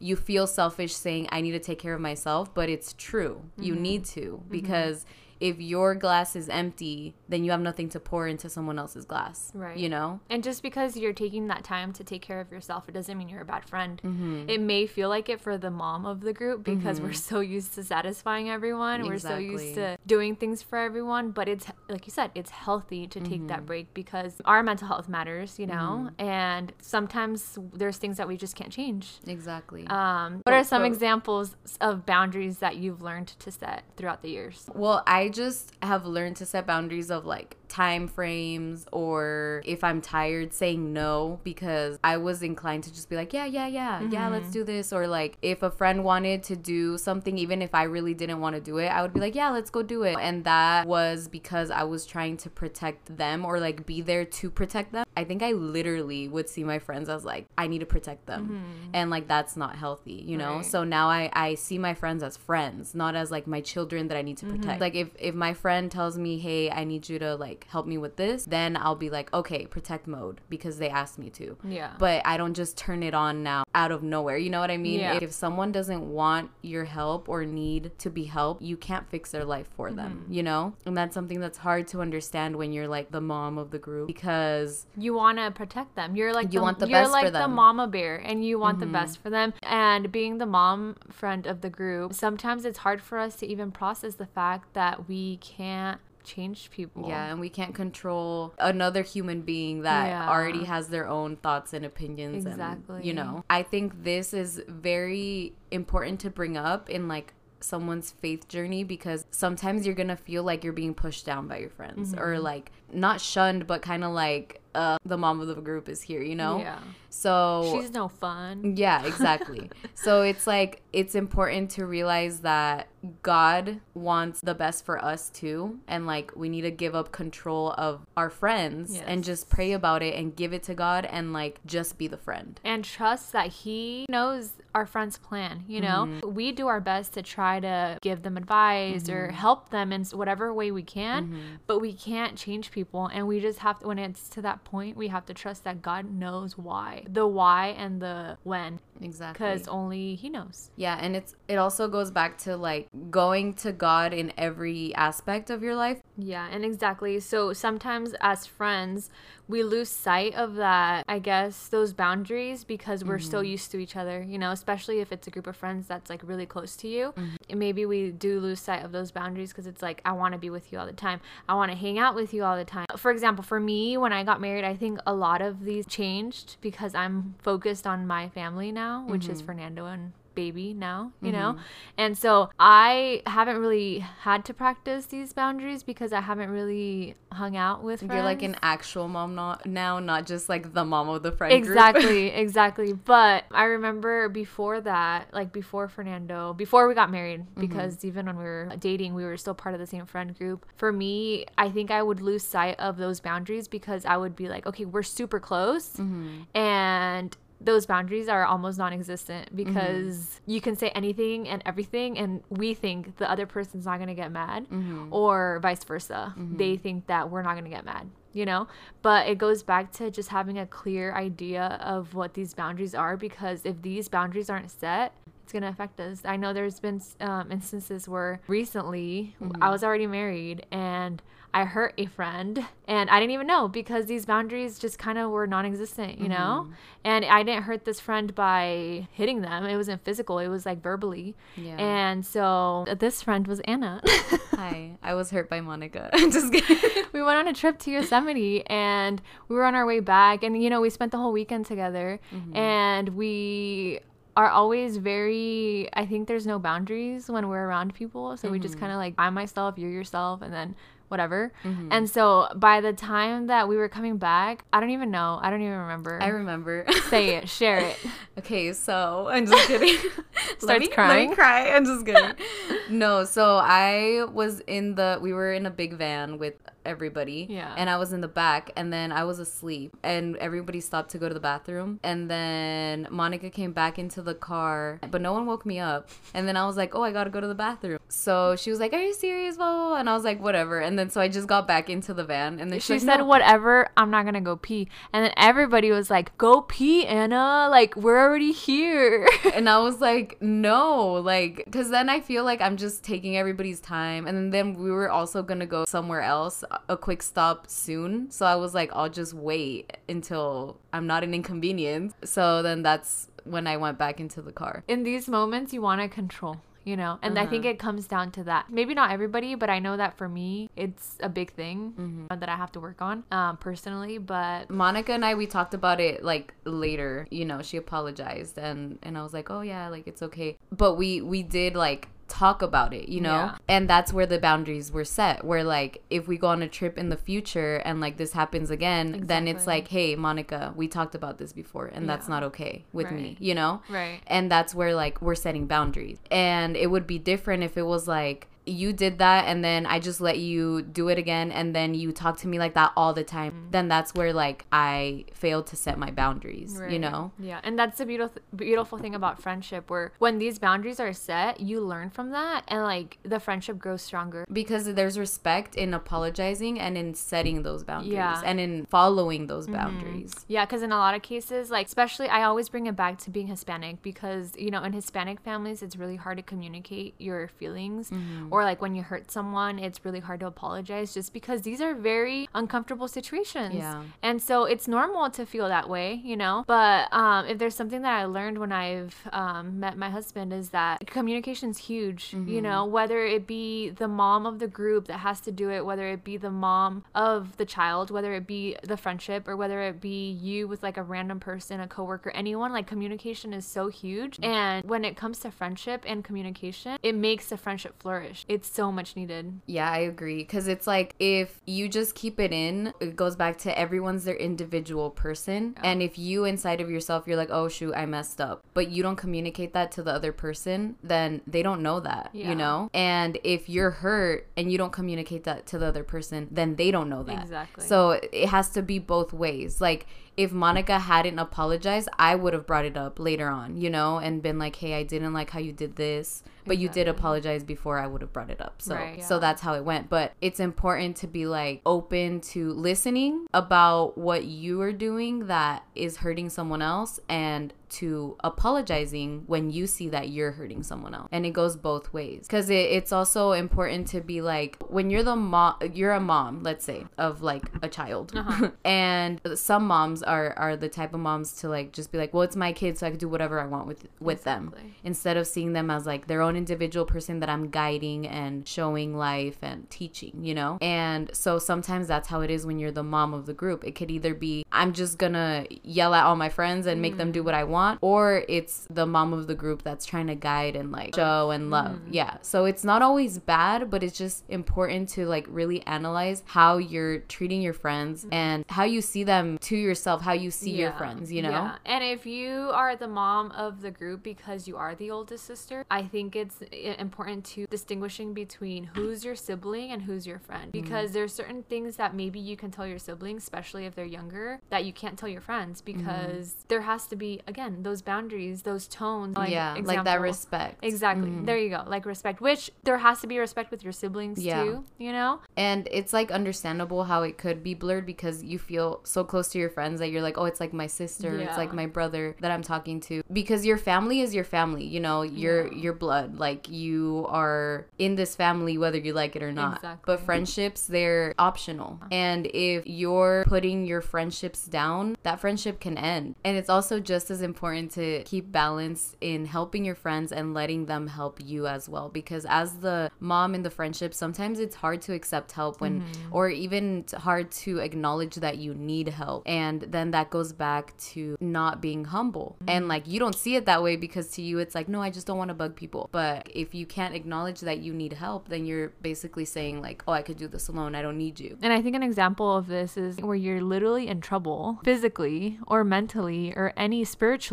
You 0.00 0.16
feel 0.16 0.46
selfish 0.46 0.94
saying 0.94 1.28
i 1.30 1.40
need 1.40 1.52
to 1.52 1.60
take 1.60 1.78
care 1.78 1.94
of 1.94 2.00
myself 2.00 2.52
but 2.54 2.68
it's 2.68 2.94
true. 2.94 3.42
You 3.58 3.74
mm-hmm. 3.74 3.82
need 3.82 4.04
to 4.16 4.42
because 4.50 5.06
if 5.48 5.56
your 5.72 5.90
glass 6.04 6.30
is 6.40 6.46
empty 6.62 6.96
then 7.32 7.40
you 7.44 7.50
have 7.54 7.64
nothing 7.70 7.88
to 7.94 7.98
pour 8.10 8.22
into 8.32 8.46
someone 8.56 8.78
else's 8.84 9.04
glass 9.12 9.36
Right. 9.64 9.76
you 9.84 9.88
know 9.96 10.08
And 10.32 10.40
just 10.48 10.60
because 10.68 10.90
you're 11.00 11.18
taking 11.26 11.44
that 11.52 11.62
time 11.74 11.90
to 11.98 12.02
take 12.12 12.22
care 12.28 12.40
of 12.44 12.48
yourself, 12.54 12.80
it 12.88 12.94
doesn't 12.98 13.16
mean 13.18 13.28
you're 13.32 13.46
a 13.48 13.52
bad 13.56 13.64
friend. 13.72 13.94
Mm-hmm. 14.04 14.48
It 14.54 14.60
may 14.72 14.82
feel 14.96 15.08
like 15.16 15.26
it 15.34 15.40
for 15.46 15.54
the 15.66 15.70
mom 15.84 16.00
of 16.12 16.18
the 16.28 16.32
group 16.40 16.58
because 16.72 16.96
we're 17.04 17.20
so 17.32 17.38
used 17.56 17.70
to 17.76 17.82
satisfying 17.94 18.46
everyone. 18.56 18.98
We're 19.08 19.18
so 19.32 19.36
used 19.54 19.70
to 19.80 19.86
doing 20.14 20.32
things 20.42 20.58
for 20.68 20.76
everyone. 20.88 21.24
But 21.38 21.46
it's, 21.52 21.66
like 21.94 22.04
you 22.08 22.12
said, 22.20 22.28
it's 22.40 22.50
healthy 22.66 23.02
to 23.14 23.18
take 23.20 23.32
Mm-hmm. 23.34 23.46
that 23.52 23.66
break 23.70 23.86
because 24.02 24.32
our 24.52 24.62
mental 24.70 24.86
health 24.92 25.08
matters, 25.18 25.50
you 25.62 25.66
know? 25.74 26.10
And 26.18 26.66
sometimes 26.80 27.58
there's 27.80 27.98
things 27.98 28.16
that 28.18 28.28
we 28.28 28.36
just 28.44 28.54
can't 28.56 28.72
change. 28.80 29.04
exactly 29.26 29.82
Um, 29.88 30.40
what 30.44 30.54
are 30.58 30.64
some 30.64 30.82
so- 30.82 30.86
examples 30.92 31.46
of 31.80 31.92
boundaries 32.06 32.56
that 32.64 32.74
you've 32.76 33.02
learned 33.02 33.28
to 33.44 33.50
set 33.50 33.82
throughout 33.96 34.20
the 34.22 34.30
years? 34.30 34.56
Well, 34.74 35.02
I 35.06 35.28
just 35.34 35.72
have 35.82 36.06
learned 36.06 36.36
to 36.36 36.46
set 36.46 36.66
boundaries 36.66 37.10
of 37.10 37.26
like 37.26 37.56
time 37.74 38.06
frames 38.06 38.86
or 38.92 39.60
if 39.64 39.82
I'm 39.82 40.00
tired 40.00 40.54
saying 40.54 40.92
no 40.92 41.40
because 41.42 41.98
I 42.04 42.18
was 42.18 42.40
inclined 42.40 42.84
to 42.84 42.94
just 42.94 43.08
be 43.08 43.16
like, 43.16 43.32
yeah, 43.32 43.46
yeah, 43.46 43.66
yeah, 43.66 44.00
yeah, 44.00 44.28
let's 44.28 44.44
mm-hmm. 44.44 44.52
do 44.52 44.64
this. 44.64 44.92
Or 44.92 45.08
like 45.08 45.38
if 45.42 45.64
a 45.64 45.72
friend 45.72 46.04
wanted 46.04 46.44
to 46.44 46.54
do 46.54 46.96
something, 46.96 47.36
even 47.36 47.60
if 47.62 47.74
I 47.74 47.82
really 47.84 48.14
didn't 48.14 48.40
want 48.40 48.54
to 48.54 48.60
do 48.60 48.78
it, 48.78 48.86
I 48.86 49.02
would 49.02 49.12
be 49.12 49.18
like, 49.18 49.34
yeah, 49.34 49.50
let's 49.50 49.70
go 49.70 49.82
do 49.82 50.04
it. 50.04 50.16
And 50.20 50.44
that 50.44 50.86
was 50.86 51.26
because 51.26 51.72
I 51.72 51.82
was 51.82 52.06
trying 52.06 52.36
to 52.38 52.50
protect 52.50 53.16
them 53.16 53.44
or 53.44 53.58
like 53.58 53.84
be 53.84 54.02
there 54.02 54.24
to 54.24 54.50
protect 54.50 54.92
them. 54.92 55.04
I 55.16 55.24
think 55.24 55.42
I 55.42 55.50
literally 55.50 56.28
would 56.28 56.48
see 56.48 56.62
my 56.62 56.78
friends 56.78 57.08
as 57.08 57.24
like, 57.24 57.48
I 57.58 57.66
need 57.66 57.80
to 57.80 57.86
protect 57.86 58.26
them. 58.26 58.44
Mm-hmm. 58.44 58.90
And 58.92 59.10
like 59.10 59.26
that's 59.26 59.56
not 59.56 59.74
healthy, 59.74 60.22
you 60.24 60.36
know? 60.36 60.56
Right. 60.58 60.64
So 60.64 60.84
now 60.84 61.08
I, 61.08 61.28
I 61.32 61.56
see 61.56 61.78
my 61.78 61.94
friends 61.94 62.22
as 62.22 62.36
friends, 62.36 62.94
not 62.94 63.16
as 63.16 63.32
like 63.32 63.48
my 63.48 63.60
children 63.60 64.06
that 64.08 64.16
I 64.16 64.22
need 64.22 64.36
to 64.38 64.46
mm-hmm. 64.46 64.60
protect. 64.60 64.80
Like 64.80 64.94
if, 64.94 65.08
if 65.18 65.34
my 65.34 65.54
friend 65.54 65.90
tells 65.90 66.16
me, 66.16 66.38
hey, 66.38 66.70
I 66.70 66.84
need 66.84 67.08
you 67.08 67.18
to 67.18 67.34
like 67.34 67.63
like 67.64 67.70
help 67.70 67.86
me 67.86 67.98
with 67.98 68.16
this, 68.16 68.44
then 68.44 68.76
I'll 68.76 68.94
be 68.94 69.10
like, 69.10 69.32
okay, 69.32 69.66
protect 69.66 70.06
mode 70.06 70.40
because 70.48 70.78
they 70.78 70.88
asked 70.88 71.18
me 71.18 71.30
to. 71.30 71.56
Yeah. 71.64 71.92
But 71.98 72.22
I 72.24 72.36
don't 72.36 72.54
just 72.54 72.76
turn 72.76 73.02
it 73.02 73.14
on 73.14 73.42
now 73.42 73.64
out 73.74 73.90
of 73.90 74.02
nowhere. 74.02 74.36
You 74.36 74.50
know 74.50 74.60
what 74.60 74.70
I 74.70 74.76
mean? 74.76 75.00
Yeah. 75.00 75.18
If 75.20 75.32
someone 75.32 75.72
doesn't 75.72 76.12
want 76.12 76.50
your 76.62 76.84
help 76.84 77.28
or 77.28 77.44
need 77.44 77.92
to 77.98 78.10
be 78.10 78.24
helped, 78.24 78.62
you 78.62 78.76
can't 78.76 79.08
fix 79.10 79.30
their 79.30 79.44
life 79.44 79.68
for 79.76 79.84
Mm-hmm. 79.84 79.96
them, 79.96 80.26
you 80.30 80.42
know? 80.42 80.74
And 80.86 80.96
that's 80.96 81.12
something 81.14 81.40
that's 81.40 81.58
hard 81.58 81.86
to 81.88 82.00
understand 82.00 82.56
when 82.56 82.72
you're 82.72 82.88
like 82.88 83.10
the 83.10 83.20
mom 83.20 83.58
of 83.58 83.70
the 83.70 83.78
group 83.78 84.06
because 84.06 84.86
you 84.96 85.12
want 85.12 85.36
to 85.38 85.50
protect 85.50 85.94
them. 85.94 86.16
You're 86.16 86.32
like 86.32 86.46
You 86.52 86.60
the, 86.60 86.62
want 86.62 86.78
the 86.78 86.88
you're 86.88 87.00
best 87.00 87.08
for 87.10 87.12
like 87.12 87.26
the 87.26 87.32
them. 87.32 87.50
Mm-hmm. 87.50 87.56
mama 87.56 87.86
bear, 87.88 88.16
and 88.16 88.42
you 88.44 88.58
want 88.58 88.80
the 88.80 88.86
best 88.86 89.22
for 89.22 89.28
them. 89.28 89.52
And 89.62 90.10
being 90.10 90.38
the 90.38 90.46
mom 90.46 90.96
friend 91.10 91.46
of 91.46 91.60
the 91.60 91.68
group, 91.68 92.14
sometimes 92.14 92.64
it's 92.64 92.78
hard 92.78 93.02
for 93.02 93.18
us 93.18 93.36
to 93.36 93.46
even 93.46 93.70
process 93.70 94.14
the 94.14 94.26
fact 94.26 94.72
that 94.72 95.06
we 95.06 95.36
can't 95.36 96.00
change 96.24 96.70
people. 96.70 97.06
Yeah, 97.08 97.26
and 97.30 97.38
we 97.40 97.48
can't 97.48 97.74
control 97.74 98.54
another 98.58 99.02
human 99.02 99.42
being 99.42 99.82
that 99.82 100.06
Yeah. 100.08 100.28
already 100.28 100.64
has 100.64 100.88
their 100.88 101.06
own 101.06 101.36
thoughts 101.36 101.72
and 101.72 101.84
opinions. 101.84 102.46
Exactly. 102.46 102.96
And, 102.96 103.04
you 103.04 103.12
know, 103.14 103.44
I 103.48 103.62
think 103.62 104.02
this 104.04 104.34
is 104.34 104.62
very 104.68 105.54
important 105.70 106.20
to 106.20 106.30
bring 106.30 106.56
up 106.56 106.88
in 106.90 107.08
like 107.08 107.34
someone's 107.60 108.10
faith 108.10 108.46
journey 108.48 108.84
because 108.84 109.24
sometimes 109.30 109.86
you're 109.86 109.94
gonna 109.94 110.16
feel 110.16 110.42
like 110.42 110.62
you're 110.64 110.72
being 110.74 110.92
pushed 110.94 111.24
down 111.24 111.48
by 111.48 111.56
your 111.58 111.70
friends 111.70 112.12
Mm-hmm. 112.12 112.22
or 112.22 112.38
like 112.38 112.70
not 112.94 113.20
shunned 113.20 113.66
but 113.66 113.82
kind 113.82 114.04
of 114.04 114.12
like 114.12 114.60
uh 114.74 114.96
the 115.04 115.16
mom 115.18 115.40
of 115.40 115.46
the 115.48 115.54
group 115.54 115.88
is 115.88 116.00
here 116.02 116.22
you 116.22 116.34
know 116.34 116.58
Yeah. 116.58 116.78
so 117.10 117.70
She's 117.72 117.90
no 117.92 118.08
fun. 118.08 118.74
yeah, 118.76 119.04
exactly. 119.10 119.70
so 119.94 120.22
it's 120.22 120.46
like 120.46 120.82
it's 120.92 121.14
important 121.14 121.70
to 121.72 121.86
realize 121.86 122.40
that 122.40 122.88
God 123.22 123.80
wants 123.94 124.40
the 124.40 124.54
best 124.54 124.84
for 124.86 125.02
us 125.04 125.28
too. 125.28 125.78
And 125.86 126.06
like 126.06 126.32
we 126.34 126.48
need 126.48 126.62
to 126.62 126.70
give 126.70 126.94
up 126.94 127.12
control 127.12 127.72
of 127.76 128.00
our 128.16 128.30
friends 128.30 128.98
and 129.06 129.22
just 129.22 129.50
pray 129.50 129.72
about 129.72 130.02
it 130.02 130.14
and 130.14 130.34
give 130.34 130.52
it 130.54 130.62
to 130.64 130.74
God 130.74 131.04
and 131.04 131.32
like 131.32 131.60
just 131.66 131.98
be 131.98 132.08
the 132.08 132.16
friend. 132.16 132.58
and 132.64 132.82
trust 132.84 133.32
that 133.32 133.48
he 133.48 134.06
knows 134.08 134.52
our 134.74 134.86
friend's 134.86 135.18
plan 135.18 135.62
you 135.68 135.80
know 135.80 136.06
Mm-hmm. 136.08 136.34
we 136.34 136.50
do 136.50 136.66
our 136.66 136.80
best 136.80 137.12
to 137.14 137.22
try 137.22 137.60
to 137.60 137.98
give 138.02 138.22
them 138.22 138.36
advice 138.36 139.08
or 139.08 139.28
Mm-hmm. 139.28 139.36
help 139.36 139.68
them 139.70 139.92
in 139.92 140.04
whatever 140.06 140.52
way 140.52 140.70
we 140.72 140.82
can 140.82 141.60
but 141.68 141.78
we 141.78 141.92
can't 141.92 142.36
change 142.36 142.70
people 142.72 142.83
and 143.12 143.26
we 143.26 143.40
just 143.40 143.58
have 143.60 143.78
to 143.78 143.86
when 143.86 143.98
it's 143.98 144.28
to 144.28 144.42
that 144.42 144.64
point 144.64 144.96
we 144.96 145.08
have 145.08 145.24
to 145.26 145.34
trust 145.34 145.64
that 145.64 145.82
god 145.82 146.10
knows 146.10 146.56
why 146.58 147.04
the 147.08 147.26
why 147.26 147.68
and 147.78 148.00
the 148.00 148.36
when 148.42 148.78
Exactly. 149.00 149.46
because 149.46 149.66
only 149.68 150.14
he 150.14 150.28
knows 150.28 150.70
Yeah, 150.76 150.98
and 151.00 151.16
it's 151.16 151.34
it 151.48 151.56
also 151.56 151.88
goes 151.88 152.10
back 152.10 152.38
to 152.38 152.56
like 152.56 152.88
going 153.10 153.54
to 153.54 153.72
God 153.72 154.12
in 154.12 154.32
every 154.38 154.94
aspect 154.94 155.50
of 155.50 155.62
your 155.62 155.74
life. 155.74 156.00
Yeah, 156.16 156.48
and 156.50 156.64
exactly. 156.64 157.20
So 157.20 157.52
sometimes 157.52 158.14
as 158.20 158.46
friends, 158.46 159.10
we 159.46 159.62
lose 159.62 159.90
sight 159.90 160.34
of 160.34 160.54
that, 160.54 161.04
I 161.06 161.18
guess, 161.18 161.68
those 161.68 161.92
boundaries 161.92 162.64
because 162.64 163.04
we're 163.04 163.18
so 163.18 163.38
mm-hmm. 163.38 163.46
used 163.46 163.70
to 163.72 163.78
each 163.78 163.94
other, 163.94 164.22
you 164.22 164.38
know, 164.38 164.52
especially 164.52 165.00
if 165.00 165.12
it's 165.12 165.26
a 165.26 165.30
group 165.30 165.46
of 165.46 165.56
friends 165.56 165.86
that's 165.86 166.08
like 166.08 166.22
really 166.24 166.46
close 166.46 166.76
to 166.76 166.88
you. 166.88 167.12
Mm-hmm. 167.16 167.36
And 167.50 167.60
maybe 167.60 167.84
we 167.84 168.10
do 168.10 168.40
lose 168.40 168.60
sight 168.60 168.84
of 168.84 168.92
those 168.92 169.10
boundaries 169.10 169.50
because 169.50 169.66
it's 169.66 169.82
like, 169.82 170.00
I 170.04 170.12
want 170.12 170.32
to 170.32 170.38
be 170.38 170.48
with 170.48 170.72
you 170.72 170.78
all 170.78 170.86
the 170.86 170.92
time. 170.92 171.20
I 171.48 171.54
want 171.54 171.70
to 171.72 171.76
hang 171.76 171.98
out 171.98 172.14
with 172.14 172.32
you 172.32 172.42
all 172.44 172.56
the 172.56 172.64
time. 172.64 172.86
For 172.96 173.10
example, 173.10 173.44
for 173.44 173.60
me, 173.60 173.98
when 173.98 174.12
I 174.12 174.24
got 174.24 174.40
married, 174.40 174.64
I 174.64 174.76
think 174.76 174.98
a 175.06 175.14
lot 175.14 175.42
of 175.42 175.64
these 175.64 175.86
changed 175.86 176.56
because 176.62 176.94
I'm 176.94 177.34
focused 177.42 177.86
on 177.86 178.06
my 178.06 178.30
family 178.30 178.72
now, 178.72 178.83
which 179.08 179.28
is 179.28 179.40
Fernando 179.40 179.86
and 179.86 180.12
baby 180.34 180.74
now, 180.74 181.12
you 181.22 181.30
know? 181.30 181.56
And 181.96 182.18
so 182.18 182.50
I 182.58 183.22
haven't 183.24 183.58
really 183.58 184.00
had 184.00 184.44
to 184.46 184.52
practice 184.54 185.06
these 185.06 185.32
boundaries 185.32 185.84
because 185.84 186.12
I 186.12 186.20
haven't 186.20 186.50
really 186.50 187.14
hung 187.30 187.56
out 187.56 187.84
with 187.84 188.00
friends. 188.00 188.12
You're 188.14 188.24
like 188.24 188.42
an 188.42 188.56
actual 188.60 189.06
mom 189.06 189.36
not, 189.36 189.64
now, 189.64 190.00
not 190.00 190.26
just 190.26 190.48
like 190.48 190.74
the 190.74 190.84
mom 190.84 191.08
of 191.08 191.22
the 191.22 191.30
friend 191.30 191.52
group. 191.52 191.76
Exactly, 191.76 192.26
exactly. 192.44 192.92
But 192.92 193.44
I 193.52 193.64
remember 193.76 194.28
before 194.28 194.80
that, 194.80 195.32
like 195.32 195.52
before 195.52 195.86
Fernando, 195.88 196.52
before 196.52 196.88
we 196.88 196.94
got 196.94 197.10
married, 197.12 197.42
Mm-hmm. 197.46 197.60
because 197.60 198.04
even 198.04 198.26
when 198.26 198.36
we 198.36 198.42
were 198.44 198.72
dating, 198.80 199.14
we 199.14 199.24
were 199.24 199.36
still 199.36 199.54
part 199.54 199.74
of 199.76 199.80
the 199.80 199.86
same 199.86 200.04
friend 200.06 200.36
group. 200.36 200.66
For 200.76 200.90
me, 200.90 201.46
I 201.56 201.70
think 201.70 201.92
I 201.92 202.02
would 202.02 202.20
lose 202.20 202.42
sight 202.42 202.74
of 202.80 202.96
those 202.96 203.20
boundaries 203.20 203.68
because 203.68 204.04
I 204.04 204.16
would 204.16 204.34
be 204.34 204.48
like, 204.48 204.66
okay, 204.66 204.84
we're 204.84 205.04
super 205.04 205.38
close, 205.38 205.90
Mm-hmm. 205.90 206.58
and 206.58 207.36
those 207.64 207.86
boundaries 207.86 208.28
are 208.28 208.44
almost 208.44 208.78
non-existent 208.78 209.46
Mm-hmm. 209.46 209.56
because 209.56 210.40
you 210.46 210.60
can 210.60 210.76
say 210.76 210.90
anything 210.90 211.48
and 211.48 211.62
everything 211.66 212.18
and 212.18 212.42
we 212.50 212.74
think 212.74 213.16
the 213.16 213.30
other 213.30 213.46
person's 213.46 213.86
not 213.86 213.96
going 213.96 214.08
to 214.08 214.14
get 214.14 214.30
mad 214.30 214.66
Mm-hmm. 214.70 215.12
or 215.12 215.58
vice 215.62 215.82
versa. 215.84 216.34
They 216.36 216.76
think 216.76 217.06
that 217.06 217.30
we're 217.30 217.42
not 217.42 217.52
going 217.52 217.64
to 217.64 217.70
get 217.70 217.84
mad 217.84 218.08
you 218.32 218.44
know? 218.44 218.66
But 219.00 219.28
it 219.28 219.38
goes 219.38 219.62
back 219.62 219.92
to 219.92 220.10
just 220.10 220.28
having 220.28 220.58
a 220.58 220.66
clear 220.66 221.14
idea 221.14 221.78
of 221.80 222.14
what 222.14 222.34
these 222.34 222.52
boundaries 222.52 222.92
are 222.92 223.16
because 223.16 223.64
if 223.64 223.80
these 223.82 224.08
boundaries 224.08 224.50
aren't 224.50 224.70
set 224.72 225.12
it's 225.44 225.52
going 225.52 225.62
to 225.62 225.68
affect 225.68 226.00
us. 226.00 226.22
I 226.24 226.36
know 226.36 226.52
there's 226.54 226.80
been 226.80 227.00
um, 227.20 227.52
instances 227.52 228.08
where 228.08 228.40
recently 228.48 229.36
i 229.60 229.68
was 229.70 229.84
already 229.84 230.06
married 230.06 230.64
and 230.72 231.22
I 231.54 231.64
hurt 231.64 231.94
a 231.96 232.06
friend 232.06 232.66
and 232.88 233.08
I 233.08 233.20
didn't 233.20 233.30
even 233.30 233.46
know 233.46 233.68
because 233.68 234.06
these 234.06 234.26
boundaries 234.26 234.76
just 234.76 234.98
kind 234.98 235.18
of 235.18 235.30
were 235.30 235.46
non 235.46 235.64
existent, 235.64 236.18
you 236.18 236.28
know? 236.28 236.64
Mm-hmm. 236.64 236.72
And 237.04 237.24
I 237.24 237.44
didn't 237.44 237.62
hurt 237.62 237.84
this 237.84 238.00
friend 238.00 238.34
by 238.34 239.06
hitting 239.12 239.40
them. 239.40 239.64
It 239.64 239.76
wasn't 239.76 240.04
physical, 240.04 240.40
it 240.40 240.48
was 240.48 240.66
like 240.66 240.82
verbally. 240.82 241.36
Yeah. 241.56 241.76
And 241.78 242.26
so 242.26 242.84
uh, 242.88 242.94
this 242.96 243.22
friend 243.22 243.46
was 243.46 243.60
Anna. 243.60 244.02
Hi, 244.56 244.98
I 245.00 245.14
was 245.14 245.30
hurt 245.30 245.48
by 245.48 245.60
Monica. 245.60 246.10
I'm 246.12 246.32
just 246.32 246.52
kidding. 246.52 247.04
we 247.12 247.22
went 247.22 247.38
on 247.38 247.46
a 247.46 247.54
trip 247.54 247.78
to 247.80 247.90
Yosemite 247.92 248.66
and 248.66 249.22
we 249.46 249.54
were 249.54 249.64
on 249.64 249.76
our 249.76 249.86
way 249.86 250.00
back 250.00 250.42
and 250.42 250.60
you 250.60 250.68
know, 250.68 250.80
we 250.80 250.90
spent 250.90 251.12
the 251.12 251.18
whole 251.18 251.32
weekend 251.32 251.66
together 251.66 252.18
mm-hmm. 252.34 252.56
and 252.56 253.10
we 253.10 254.00
are 254.36 254.48
always 254.48 254.96
very 254.96 255.88
I 255.92 256.06
think 256.06 256.28
there's 256.28 256.46
no 256.46 256.58
boundaries 256.58 257.28
when 257.28 257.48
we're 257.48 257.64
around 257.64 257.94
people. 257.94 258.36
So 258.36 258.50
we 258.50 258.58
just 258.58 258.74
mm-hmm. 258.74 258.80
kind 258.80 258.92
of 258.92 258.98
like 258.98 259.14
I'm 259.18 259.34
myself, 259.34 259.78
you're 259.78 259.90
yourself 259.90 260.42
and 260.42 260.52
then 260.52 260.74
whatever. 261.08 261.52
Mm-hmm. 261.62 261.88
And 261.92 262.10
so 262.10 262.48
by 262.56 262.80
the 262.80 262.92
time 262.92 263.46
that 263.46 263.68
we 263.68 263.76
were 263.76 263.88
coming 263.88 264.16
back, 264.16 264.64
I 264.72 264.80
don't 264.80 264.90
even 264.90 265.10
know. 265.10 265.38
I 265.40 265.50
don't 265.50 265.60
even 265.60 265.78
remember. 265.78 266.20
I 266.20 266.28
remember. 266.28 266.86
Say 267.08 267.36
it, 267.36 267.48
share 267.58 267.78
it. 267.78 267.96
Okay, 268.38 268.72
so 268.72 269.28
I'm 269.30 269.46
just 269.46 269.68
kidding. 269.68 269.96
Starts 270.58 270.64
let 270.64 270.80
me, 270.80 270.88
Let 270.96 271.28
me 271.28 271.34
cry. 271.34 271.70
I'm 271.70 271.84
just 271.84 272.04
kidding. 272.04 272.32
no, 272.90 273.24
so 273.24 273.58
I 273.62 274.24
was 274.32 274.60
in 274.66 274.96
the. 274.96 275.18
We 275.20 275.32
were 275.32 275.52
in 275.52 275.66
a 275.66 275.70
big 275.70 275.94
van 275.94 276.38
with 276.38 276.54
everybody. 276.84 277.46
Yeah. 277.48 277.74
And 277.76 277.88
I 277.90 277.96
was 277.96 278.12
in 278.12 278.20
the 278.20 278.28
back, 278.28 278.70
and 278.76 278.92
then 278.92 279.12
I 279.12 279.24
was 279.24 279.38
asleep, 279.38 279.96
and 280.02 280.36
everybody 280.36 280.80
stopped 280.80 281.10
to 281.10 281.18
go 281.18 281.28
to 281.28 281.34
the 281.34 281.40
bathroom, 281.40 282.00
and 282.02 282.30
then 282.30 283.08
Monica 283.10 283.50
came 283.50 283.72
back 283.72 283.98
into 283.98 284.22
the 284.22 284.34
car, 284.34 285.00
but 285.10 285.20
no 285.20 285.32
one 285.32 285.46
woke 285.46 285.64
me 285.66 285.78
up, 285.78 286.08
and 286.34 286.46
then 286.48 286.56
I 286.56 286.66
was 286.66 286.76
like, 286.76 286.94
oh, 286.94 287.02
I 287.02 287.12
gotta 287.12 287.30
go 287.30 287.40
to 287.40 287.46
the 287.46 287.54
bathroom. 287.54 287.98
So 288.08 288.56
she 288.56 288.70
was 288.70 288.80
like, 288.80 288.92
are 288.92 289.02
you 289.02 289.14
serious, 289.14 289.56
blah 289.56 289.72
blah, 289.74 289.88
blah? 289.88 289.96
and 289.98 290.08
I 290.10 290.14
was 290.14 290.24
like, 290.24 290.40
whatever, 290.40 290.80
and 290.80 290.98
then 290.98 291.10
so 291.10 291.20
I 291.20 291.28
just 291.28 291.46
got 291.48 291.66
back 291.66 291.88
into 291.90 292.14
the 292.14 292.24
van, 292.24 292.60
and 292.60 292.72
then 292.72 292.80
She 292.80 292.98
said, 292.98 293.18
"No." 293.18 293.24
whatever, 293.24 293.88
I'm 293.96 294.10
not 294.10 294.24
gonna 294.24 294.40
go 294.40 294.56
pee. 294.56 294.88
And 295.12 295.24
then 295.24 295.32
everybody 295.36 295.90
was 295.90 296.10
like, 296.10 296.36
go 296.38 296.62
pee, 296.62 297.06
Anna. 297.06 297.68
Like, 297.70 297.96
we're 297.96 298.18
already 298.18 298.52
here. 298.52 299.28
and 299.54 299.68
I 299.68 299.78
was 299.78 300.00
like, 300.00 300.36
no, 300.40 301.12
like, 301.14 301.62
because 301.64 301.90
then 301.90 302.08
I 302.08 302.20
feel 302.20 302.44
like 302.44 302.60
I'm 302.60 302.76
just 302.76 303.02
taking 303.04 303.36
everybody's 303.36 303.80
time. 303.80 304.26
And 304.26 304.52
then 304.52 304.74
we 304.74 304.90
were 304.90 305.10
also 305.10 305.42
gonna 305.42 305.66
go 305.66 305.84
somewhere 305.86 306.22
else, 306.22 306.64
a 306.88 306.96
quick 306.96 307.22
stop 307.22 307.68
soon. 307.68 308.30
So 308.30 308.46
I 308.46 308.56
was 308.56 308.74
like, 308.74 308.90
I'll 308.94 309.08
just 309.10 309.34
wait 309.34 309.96
until 310.08 310.78
I'm 310.92 311.06
not 311.06 311.22
an 311.24 311.34
inconvenience. 311.34 312.14
So 312.24 312.62
then 312.62 312.82
that's 312.82 313.28
when 313.44 313.66
I 313.66 313.76
went 313.76 313.98
back 313.98 314.20
into 314.20 314.40
the 314.42 314.52
car. 314.52 314.84
In 314.88 315.02
these 315.02 315.28
moments, 315.28 315.72
you 315.72 315.82
want 315.82 316.00
to 316.00 316.08
control. 316.08 316.56
You 316.86 316.98
know, 316.98 317.18
and 317.22 317.38
I 317.38 317.42
Uh-huh. 317.44 317.50
think 317.50 317.64
it 317.64 317.78
comes 317.78 318.06
down 318.06 318.30
to 318.32 318.44
that. 318.44 318.68
Maybe 318.68 318.92
not 318.92 319.10
everybody, 319.10 319.54
but 319.54 319.70
I 319.70 319.78
know 319.78 319.96
that 319.96 320.18
for 320.18 320.28
me, 320.28 320.68
it's 320.76 321.16
a 321.22 321.30
big 321.30 321.50
thing 321.52 321.94
Mm-hmm. 321.98 322.38
that 322.38 322.50
I 322.50 322.56
have 322.56 322.72
to 322.72 322.80
work 322.80 323.00
on 323.00 323.24
um, 323.32 323.56
personally. 323.56 324.18
But 324.18 324.68
Monica 324.68 325.12
and 325.14 325.24
I 325.24 325.34
we 325.34 325.46
talked 325.46 325.72
about 325.72 325.98
it 325.98 326.22
like 326.22 326.52
later. 326.64 327.26
You 327.30 327.46
know, 327.46 327.62
she 327.62 327.78
apologized 327.78 328.58
and 328.58 328.98
and 329.02 329.16
I 329.16 329.22
was 329.22 329.32
like, 329.32 329.48
"Oh 329.50 329.62
yeah, 329.62 329.88
like 329.88 330.06
it's 330.06 330.22
okay." 330.28 330.58
But 330.70 330.96
we 331.00 331.22
we 331.22 331.42
did 331.42 331.74
like 331.74 332.08
talk 332.28 332.62
about 332.62 332.92
it, 332.94 333.08
you 333.08 333.20
know? 333.20 333.30
Yeah. 333.30 333.56
And 333.68 333.88
that's 333.88 334.12
where 334.12 334.26
the 334.26 334.38
boundaries 334.38 334.90
were 334.92 335.04
set. 335.04 335.44
Where 335.44 335.64
like 335.64 336.02
if 336.10 336.26
we 336.28 336.36
go 336.38 336.48
on 336.48 336.62
a 336.62 336.68
trip 336.68 336.96
in 336.98 337.08
the 337.08 337.16
future 337.16 337.76
and 337.84 338.00
like 338.00 338.16
this 338.16 338.32
happens 338.32 338.70
again, 338.70 339.24
then 339.26 339.46
it's 339.48 339.66
like, 339.66 339.88
"Hey, 339.88 340.16
Monica, 340.16 340.72
we 340.76 340.88
talked 340.88 341.14
about 341.14 341.38
this 341.38 341.52
before 341.52 341.86
and 341.86 342.08
that's 342.08 342.28
Yeah. 342.28 342.34
not 342.34 342.42
okay 342.44 342.84
with 342.92 343.10
me." 343.10 343.36
You 343.40 343.54
know? 343.54 343.82
right, 343.88 344.20
And 344.26 344.50
that's 344.50 344.74
where 344.74 344.94
like 344.94 345.20
we're 345.20 345.34
setting 345.34 345.66
boundaries. 345.66 346.18
And 346.30 346.76
it 346.76 346.88
would 346.90 347.06
be 347.06 347.18
different 347.18 347.62
if 347.62 347.76
it 347.76 347.86
was 347.86 348.08
like 348.08 348.48
you 348.66 348.92
did 348.92 349.18
that 349.18 349.46
and 349.46 349.64
then 349.64 349.86
I 349.86 349.98
just 349.98 350.20
let 350.20 350.38
you 350.38 350.82
do 350.82 351.08
it 351.08 351.18
again 351.18 351.52
and 351.52 351.74
then 351.74 351.94
you 351.94 352.12
talk 352.12 352.38
to 352.38 352.48
me 352.48 352.58
like 352.58 352.74
that 352.74 352.92
all 352.96 353.12
the 353.12 353.24
time, 353.24 353.52
mm-hmm. 353.52 353.70
then 353.70 353.88
that's 353.88 354.14
where 354.14 354.32
like 354.32 354.64
I 354.72 355.26
failed 355.32 355.66
to 355.68 355.76
set 355.76 355.98
my 355.98 356.10
boundaries, 356.10 356.76
right. 356.80 356.90
you 356.90 356.98
know? 356.98 357.32
Yeah. 357.38 357.60
And 357.62 357.78
that's 357.78 357.98
the 357.98 358.06
beautiful 358.06 358.40
beautiful 358.54 358.98
thing 358.98 359.14
about 359.14 359.40
friendship 359.40 359.90
where 359.90 360.12
when 360.18 360.38
these 360.38 360.58
boundaries 360.58 360.98
are 361.00 361.12
set, 361.12 361.60
you 361.60 361.80
learn 361.80 362.10
from 362.10 362.30
that 362.30 362.64
and 362.68 362.82
like 362.82 363.18
the 363.22 363.40
friendship 363.40 363.78
grows 363.78 364.02
stronger. 364.02 364.46
Because 364.50 364.92
there's 364.94 365.18
respect 365.18 365.74
in 365.74 365.92
apologizing 365.92 366.80
and 366.80 366.96
in 366.96 367.14
setting 367.14 367.62
those 367.62 367.84
boundaries 367.84 368.14
yeah. 368.14 368.42
and 368.44 368.60
in 368.60 368.86
following 368.86 369.46
those 369.46 369.64
mm-hmm. 369.64 369.74
boundaries. 369.74 370.46
Yeah, 370.48 370.64
cuz 370.66 370.82
in 370.82 370.92
a 370.92 370.96
lot 370.96 371.14
of 371.14 371.22
cases 371.22 371.70
like 371.70 371.86
especially 371.86 372.28
I 372.28 372.44
always 372.44 372.68
bring 372.68 372.86
it 372.86 372.96
back 372.96 373.18
to 373.18 373.30
being 373.30 373.48
Hispanic 373.48 374.02
because 374.02 374.56
you 374.56 374.70
know 374.70 374.82
in 374.82 374.92
Hispanic 374.92 375.40
families 375.40 375.82
it's 375.82 375.96
really 375.96 376.16
hard 376.16 376.38
to 376.38 376.42
communicate 376.42 377.14
your 377.18 377.48
feelings 377.48 378.10
mm-hmm. 378.10 378.53
Or 378.54 378.64
like 378.64 378.80
when 378.80 378.94
you 378.94 379.02
hurt 379.02 379.30
someone 379.30 379.78
it's 379.78 380.04
really 380.04 380.20
hard 380.20 380.40
to 380.40 380.46
apologize 380.46 381.12
just 381.14 381.32
because 381.32 381.62
these 381.62 381.80
are 381.80 381.94
very 381.94 382.48
uncomfortable 382.54 383.08
situations. 383.08 383.74
Yeah. 383.74 384.02
And 384.22 384.40
so 384.40 384.64
it's 384.64 384.86
normal 384.86 385.30
to 385.30 385.44
feel 385.44 385.68
that 385.68 385.88
way, 385.88 386.20
you 386.24 386.36
know. 386.36 386.64
But 386.66 387.12
um, 387.12 387.46
if 387.46 387.58
there's 387.58 387.74
something 387.74 388.02
that 388.02 388.14
I 388.14 388.24
learned 388.24 388.58
when 388.58 388.72
I've 388.72 389.16
um, 389.32 389.80
met 389.80 389.96
my 389.96 390.10
husband 390.10 390.52
is 390.52 390.70
that 390.70 391.06
communication 391.06 391.70
is 391.70 391.78
huge, 391.78 392.30
mm-hmm. 392.30 392.48
you 392.48 392.62
know, 392.62 392.84
whether 392.84 393.24
it 393.24 393.46
be 393.46 393.90
the 393.90 394.08
mom 394.08 394.46
of 394.46 394.58
the 394.58 394.68
group 394.68 395.06
that 395.08 395.18
has 395.18 395.40
to 395.40 395.52
do 395.52 395.70
it, 395.70 395.84
whether 395.84 396.08
it 396.08 396.24
be 396.24 396.36
the 396.36 396.50
mom 396.50 397.04
of 397.14 397.56
the 397.56 397.64
child, 397.64 398.10
whether 398.10 398.32
it 398.34 398.46
be 398.46 398.76
the 398.82 398.96
friendship 398.96 399.48
or 399.48 399.56
whether 399.56 399.82
it 399.82 400.00
be 400.00 400.30
you 400.30 400.68
with 400.68 400.82
like 400.82 400.96
a 400.96 401.02
random 401.02 401.40
person, 401.40 401.80
a 401.80 401.88
coworker, 401.88 402.30
anyone, 402.30 402.72
like 402.72 402.86
communication 402.86 403.52
is 403.52 403.66
so 403.66 403.88
huge. 403.88 404.36
Mm-hmm. 404.36 404.44
And 404.44 404.84
when 404.88 405.04
it 405.04 405.16
comes 405.16 405.38
to 405.40 405.50
friendship 405.50 406.04
and 406.06 406.24
communication, 406.24 406.98
it 407.02 407.14
makes 407.14 407.48
the 407.48 407.56
friendship 407.56 408.00
flourish. 408.00 408.43
It's 408.48 408.68
so 408.68 408.92
much 408.92 409.16
needed. 409.16 409.60
Yeah, 409.66 409.90
I 409.90 409.98
agree. 409.98 410.38
Because 410.38 410.68
it's 410.68 410.86
like 410.86 411.14
if 411.18 411.60
you 411.66 411.88
just 411.88 412.14
keep 412.14 412.38
it 412.38 412.52
in, 412.52 412.92
it 413.00 413.16
goes 413.16 413.36
back 413.36 413.58
to 413.58 413.78
everyone's 413.78 414.24
their 414.24 414.36
individual 414.36 415.10
person. 415.10 415.74
Yeah. 415.76 415.90
And 415.90 416.02
if 416.02 416.18
you 416.18 416.44
inside 416.44 416.80
of 416.80 416.90
yourself, 416.90 417.26
you're 417.26 417.36
like, 417.36 417.50
oh, 417.50 417.68
shoot, 417.68 417.94
I 417.94 418.06
messed 418.06 418.40
up, 418.40 418.64
but 418.74 418.88
you 418.88 419.02
don't 419.02 419.16
communicate 419.16 419.72
that 419.72 419.92
to 419.92 420.02
the 420.02 420.12
other 420.12 420.32
person, 420.32 420.96
then 421.02 421.40
they 421.46 421.62
don't 421.62 421.82
know 421.82 422.00
that, 422.00 422.30
yeah. 422.32 422.48
you 422.48 422.54
know? 422.54 422.90
And 422.92 423.38
if 423.44 423.68
you're 423.68 423.90
hurt 423.90 424.48
and 424.56 424.70
you 424.70 424.78
don't 424.78 424.92
communicate 424.92 425.44
that 425.44 425.66
to 425.66 425.78
the 425.78 425.86
other 425.86 426.04
person, 426.04 426.48
then 426.50 426.76
they 426.76 426.90
don't 426.90 427.08
know 427.08 427.22
that. 427.22 427.42
Exactly. 427.42 427.84
So 427.84 428.12
it 428.12 428.48
has 428.48 428.70
to 428.70 428.82
be 428.82 428.98
both 428.98 429.32
ways. 429.32 429.80
Like, 429.80 430.06
if 430.36 430.52
Monica 430.52 430.98
hadn't 430.98 431.38
apologized, 431.38 432.08
I 432.18 432.34
would 432.34 432.52
have 432.52 432.66
brought 432.66 432.84
it 432.84 432.96
up 432.96 433.18
later 433.18 433.48
on, 433.48 433.76
you 433.76 433.90
know, 433.90 434.18
and 434.18 434.42
been 434.42 434.58
like, 434.58 434.76
"Hey, 434.76 434.94
I 434.94 435.02
didn't 435.02 435.32
like 435.32 435.50
how 435.50 435.60
you 435.60 435.72
did 435.72 435.96
this, 435.96 436.42
but 436.64 436.72
exactly. 436.72 436.82
you 436.82 436.88
did 436.88 437.08
apologize 437.08 437.62
before 437.62 437.98
I 437.98 438.06
would 438.06 438.20
have 438.20 438.32
brought 438.32 438.50
it 438.50 438.60
up." 438.60 438.82
So, 438.82 438.96
right, 438.96 439.18
yeah. 439.18 439.24
so 439.24 439.38
that's 439.38 439.62
how 439.62 439.74
it 439.74 439.84
went. 439.84 440.08
But 440.08 440.32
it's 440.40 440.60
important 440.60 441.16
to 441.18 441.26
be 441.26 441.46
like 441.46 441.80
open 441.86 442.40
to 442.40 442.72
listening 442.72 443.46
about 443.54 444.18
what 444.18 444.44
you 444.44 444.80
are 444.80 444.92
doing 444.92 445.46
that 445.46 445.84
is 445.94 446.18
hurting 446.18 446.50
someone 446.50 446.82
else 446.82 447.20
and 447.28 447.72
to 447.94 448.36
apologizing 448.42 449.44
when 449.46 449.70
you 449.70 449.86
see 449.86 450.08
that 450.08 450.28
you're 450.28 450.52
hurting 450.52 450.82
someone 450.82 451.14
else. 451.14 451.28
And 451.30 451.46
it 451.46 451.50
goes 451.50 451.76
both 451.76 452.12
ways. 452.12 452.40
Because 452.42 452.68
it, 452.68 452.74
it's 452.74 453.12
also 453.12 453.52
important 453.52 454.08
to 454.08 454.20
be 454.20 454.40
like, 454.40 454.76
when 454.88 455.10
you're 455.10 455.22
the 455.22 455.36
mom, 455.36 455.76
you're 455.92 456.12
a 456.12 456.20
mom, 456.20 456.62
let's 456.62 456.84
say, 456.84 457.04
of 457.18 457.42
like 457.42 457.62
a 457.82 457.88
child. 457.88 458.32
Uh-huh. 458.34 458.70
and 458.84 459.40
some 459.54 459.86
moms 459.86 460.22
are, 460.22 460.54
are 460.56 460.76
the 460.76 460.88
type 460.88 461.14
of 461.14 461.20
moms 461.20 461.52
to 461.60 461.68
like 461.68 461.92
just 461.92 462.10
be 462.10 462.18
like, 462.18 462.34
well, 462.34 462.42
it's 462.42 462.56
my 462.56 462.72
kid, 462.72 462.98
so 462.98 463.06
I 463.06 463.10
can 463.10 463.18
do 463.18 463.28
whatever 463.28 463.60
I 463.60 463.66
want 463.66 463.86
with, 463.86 464.08
with 464.18 464.38
exactly. 464.38 464.82
them. 464.82 464.94
Instead 465.04 465.36
of 465.36 465.46
seeing 465.46 465.72
them 465.72 465.90
as 465.90 466.06
like 466.06 466.26
their 466.26 466.42
own 466.42 466.56
individual 466.56 467.06
person 467.06 467.38
that 467.40 467.48
I'm 467.48 467.70
guiding 467.70 468.26
and 468.26 468.66
showing 468.66 469.16
life 469.16 469.58
and 469.62 469.88
teaching, 469.88 470.44
you 470.44 470.54
know? 470.54 470.78
And 470.80 471.30
so 471.32 471.60
sometimes 471.60 472.08
that's 472.08 472.28
how 472.28 472.40
it 472.40 472.50
is 472.50 472.66
when 472.66 472.78
you're 472.78 472.90
the 472.90 473.04
mom 473.04 473.34
of 473.34 473.46
the 473.46 473.54
group. 473.54 473.84
It 473.84 473.94
could 473.94 474.10
either 474.10 474.34
be, 474.34 474.66
I'm 474.72 474.92
just 474.92 475.18
gonna 475.18 475.66
yell 475.84 476.12
at 476.14 476.24
all 476.24 476.34
my 476.34 476.48
friends 476.48 476.86
and 476.86 477.00
make 477.00 477.14
mm. 477.14 477.18
them 477.18 477.32
do 477.32 477.44
what 477.44 477.54
I 477.54 477.62
want 477.62 477.83
want, 477.84 477.98
or 478.02 478.44
it's 478.48 478.86
the 478.90 479.06
mom 479.06 479.32
of 479.32 479.46
the 479.46 479.54
group 479.54 479.82
that's 479.82 480.06
trying 480.06 480.26
to 480.28 480.34
guide 480.34 480.76
and 480.76 480.90
like 480.92 481.14
show 481.14 481.50
and 481.50 481.70
love. 481.70 481.96
Mm. 481.96 482.08
Yeah. 482.10 482.36
So 482.42 482.64
it's 482.64 482.84
not 482.84 483.02
always 483.02 483.38
bad, 483.38 483.90
but 483.90 484.02
it's 484.02 484.16
just 484.16 484.44
important 484.48 485.08
to 485.10 485.26
like 485.26 485.46
really 485.48 485.82
analyze 485.86 486.42
how 486.46 486.78
you're 486.78 487.18
treating 487.20 487.62
your 487.62 487.72
friends 487.72 488.24
mm. 488.24 488.32
and 488.32 488.64
how 488.68 488.84
you 488.84 489.00
see 489.00 489.24
them 489.24 489.58
to 489.58 489.76
yourself, 489.76 490.22
how 490.22 490.32
you 490.32 490.50
see 490.50 490.72
yeah. 490.72 490.84
your 490.84 490.92
friends, 490.92 491.32
you 491.32 491.42
know? 491.42 491.50
Yeah. 491.50 491.76
And 491.84 492.04
if 492.04 492.26
you 492.26 492.70
are 492.72 492.96
the 492.96 493.08
mom 493.08 493.50
of 493.52 493.82
the 493.82 493.90
group 493.90 494.22
because 494.22 494.66
you 494.68 494.76
are 494.76 494.94
the 494.94 495.10
oldest 495.10 495.44
sister, 495.44 495.84
I 495.90 496.02
think 496.02 496.36
it's 496.36 496.60
important 496.98 497.44
to 497.46 497.66
distinguishing 497.66 498.34
between 498.34 498.84
who's 498.94 499.24
your 499.24 499.36
sibling 499.36 499.90
and 499.90 500.02
who's 500.02 500.26
your 500.26 500.38
friend 500.38 500.68
mm. 500.68 500.72
because 500.72 501.10
mm. 501.10 501.14
there's 501.14 501.34
certain 501.34 501.62
things 501.64 501.96
that 501.96 502.14
maybe 502.14 502.38
you 502.38 502.56
can 502.56 502.70
tell 502.70 502.86
your 502.86 502.98
siblings, 502.98 503.42
especially 503.42 503.86
if 503.86 503.94
they're 503.94 504.04
younger, 504.04 504.60
that 504.70 504.84
you 504.84 504.92
can't 504.92 505.18
tell 505.18 505.28
your 505.28 505.40
friends 505.40 505.80
mm-hmm. 505.80 505.98
because 505.98 506.48
mm. 506.48 506.68
there 506.68 506.82
has 506.82 507.06
to 507.06 507.16
be 507.16 507.40
again 507.46 507.63
those 507.82 508.02
boundaries, 508.02 508.62
those 508.62 508.86
tones. 508.86 509.36
Like, 509.36 509.50
yeah, 509.50 509.72
example. 509.72 509.94
like 509.94 510.04
that 510.04 510.20
respect. 510.20 510.84
Exactly. 510.84 511.28
Mm-hmm. 511.28 511.44
There 511.44 511.58
you 511.58 511.70
go. 511.70 511.84
Like 511.86 512.06
respect, 512.06 512.40
which 512.40 512.70
there 512.82 512.98
has 512.98 513.20
to 513.20 513.26
be 513.26 513.38
respect 513.38 513.70
with 513.70 513.82
your 513.82 513.92
siblings 513.92 514.42
yeah. 514.42 514.62
too, 514.62 514.84
you 514.98 515.12
know? 515.12 515.40
And 515.56 515.88
it's 515.90 516.12
like 516.12 516.30
understandable 516.30 517.04
how 517.04 517.22
it 517.22 517.38
could 517.38 517.62
be 517.62 517.74
blurred 517.74 518.06
because 518.06 518.42
you 518.42 518.58
feel 518.58 519.00
so 519.04 519.24
close 519.24 519.48
to 519.48 519.58
your 519.58 519.70
friends 519.70 520.00
that 520.00 520.10
you're 520.10 520.22
like, 520.22 520.38
oh, 520.38 520.44
it's 520.44 520.60
like 520.60 520.72
my 520.72 520.86
sister, 520.86 521.38
yeah. 521.38 521.44
it's 521.48 521.58
like 521.58 521.72
my 521.72 521.86
brother 521.86 522.36
that 522.40 522.50
I'm 522.50 522.62
talking 522.62 523.00
to. 523.00 523.22
Because 523.32 523.64
your 523.64 523.78
family 523.78 524.20
is 524.20 524.34
your 524.34 524.44
family, 524.44 524.84
you 524.84 525.00
know, 525.00 525.22
your 525.22 525.72
yeah. 525.72 525.78
your 525.78 525.92
blood. 525.92 526.38
Like 526.38 526.68
you 526.68 527.26
are 527.28 527.86
in 527.98 528.14
this 528.14 528.36
family 528.36 528.78
whether 528.78 528.98
you 528.98 529.12
like 529.12 529.36
it 529.36 529.42
or 529.42 529.52
not. 529.52 529.76
Exactly. 529.76 530.02
But 530.06 530.20
friendships, 530.20 530.86
they're 530.86 531.34
optional. 531.38 532.00
And 532.10 532.46
if 532.46 532.86
you're 532.86 533.44
putting 533.46 533.86
your 533.86 534.00
friendships 534.00 534.64
down, 534.64 535.16
that 535.22 535.40
friendship 535.40 535.80
can 535.80 535.96
end. 535.96 536.34
And 536.44 536.56
it's 536.56 536.68
also 536.68 537.00
just 537.00 537.30
as 537.30 537.42
important 537.42 537.53
important 537.54 537.92
to 537.92 538.24
keep 538.24 538.50
balance 538.50 539.14
in 539.20 539.44
helping 539.44 539.84
your 539.84 539.94
friends 539.94 540.32
and 540.32 540.54
letting 540.54 540.86
them 540.86 541.06
help 541.06 541.38
you 541.40 541.68
as 541.68 541.88
well. 541.88 542.08
Because 542.08 542.44
as 542.48 542.78
the 542.78 543.12
mom 543.20 543.54
in 543.54 543.62
the 543.62 543.70
friendship, 543.70 544.12
sometimes 544.12 544.58
it's 544.58 544.74
hard 544.74 545.00
to 545.02 545.12
accept 545.12 545.52
help 545.52 545.80
when, 545.80 546.00
mm-hmm. 546.00 546.34
or 546.34 546.48
even 546.48 547.04
hard 547.16 547.52
to 547.64 547.78
acknowledge 547.78 548.34
that 548.36 548.58
you 548.58 548.74
need 548.74 549.08
help. 549.08 549.44
And 549.46 549.82
then 549.82 550.10
that 550.10 550.30
goes 550.30 550.52
back 550.52 550.96
to 551.12 551.36
not 551.40 551.80
being 551.80 552.06
humble. 552.06 552.56
Mm-hmm. 552.56 552.70
And 552.70 552.88
like 552.88 553.06
you 553.06 553.20
don't 553.20 553.36
see 553.36 553.54
it 553.54 553.66
that 553.66 553.84
way 553.84 553.94
because 553.94 554.26
to 554.32 554.42
you 554.42 554.58
it's 554.58 554.74
like, 554.74 554.88
no, 554.88 555.00
I 555.00 555.10
just 555.10 555.26
don't 555.28 555.38
want 555.38 555.50
to 555.50 555.54
bug 555.54 555.76
people. 555.76 556.08
But 556.10 556.48
if 556.52 556.74
you 556.74 556.86
can't 556.86 557.14
acknowledge 557.14 557.60
that 557.60 557.78
you 557.78 557.92
need 557.92 558.14
help, 558.14 558.48
then 558.48 558.66
you're 558.66 558.88
basically 559.00 559.44
saying, 559.44 559.80
like, 559.80 560.02
oh, 560.08 560.12
I 560.12 560.22
could 560.22 560.36
do 560.36 560.48
this 560.48 560.66
alone. 560.68 560.96
I 560.96 561.02
don't 561.02 561.18
need 561.18 561.38
you. 561.38 561.56
And 561.62 561.72
I 561.72 561.80
think 561.80 561.94
an 561.94 562.02
example 562.02 562.56
of 562.56 562.66
this 562.66 562.96
is 562.96 563.20
where 563.20 563.36
you're 563.36 563.62
literally 563.62 564.08
in 564.08 564.20
trouble 564.20 564.80
physically 564.82 565.58
or 565.66 565.84
mentally 565.84 566.52
or 566.56 566.72
any 566.76 567.04
spiritual 567.04 567.43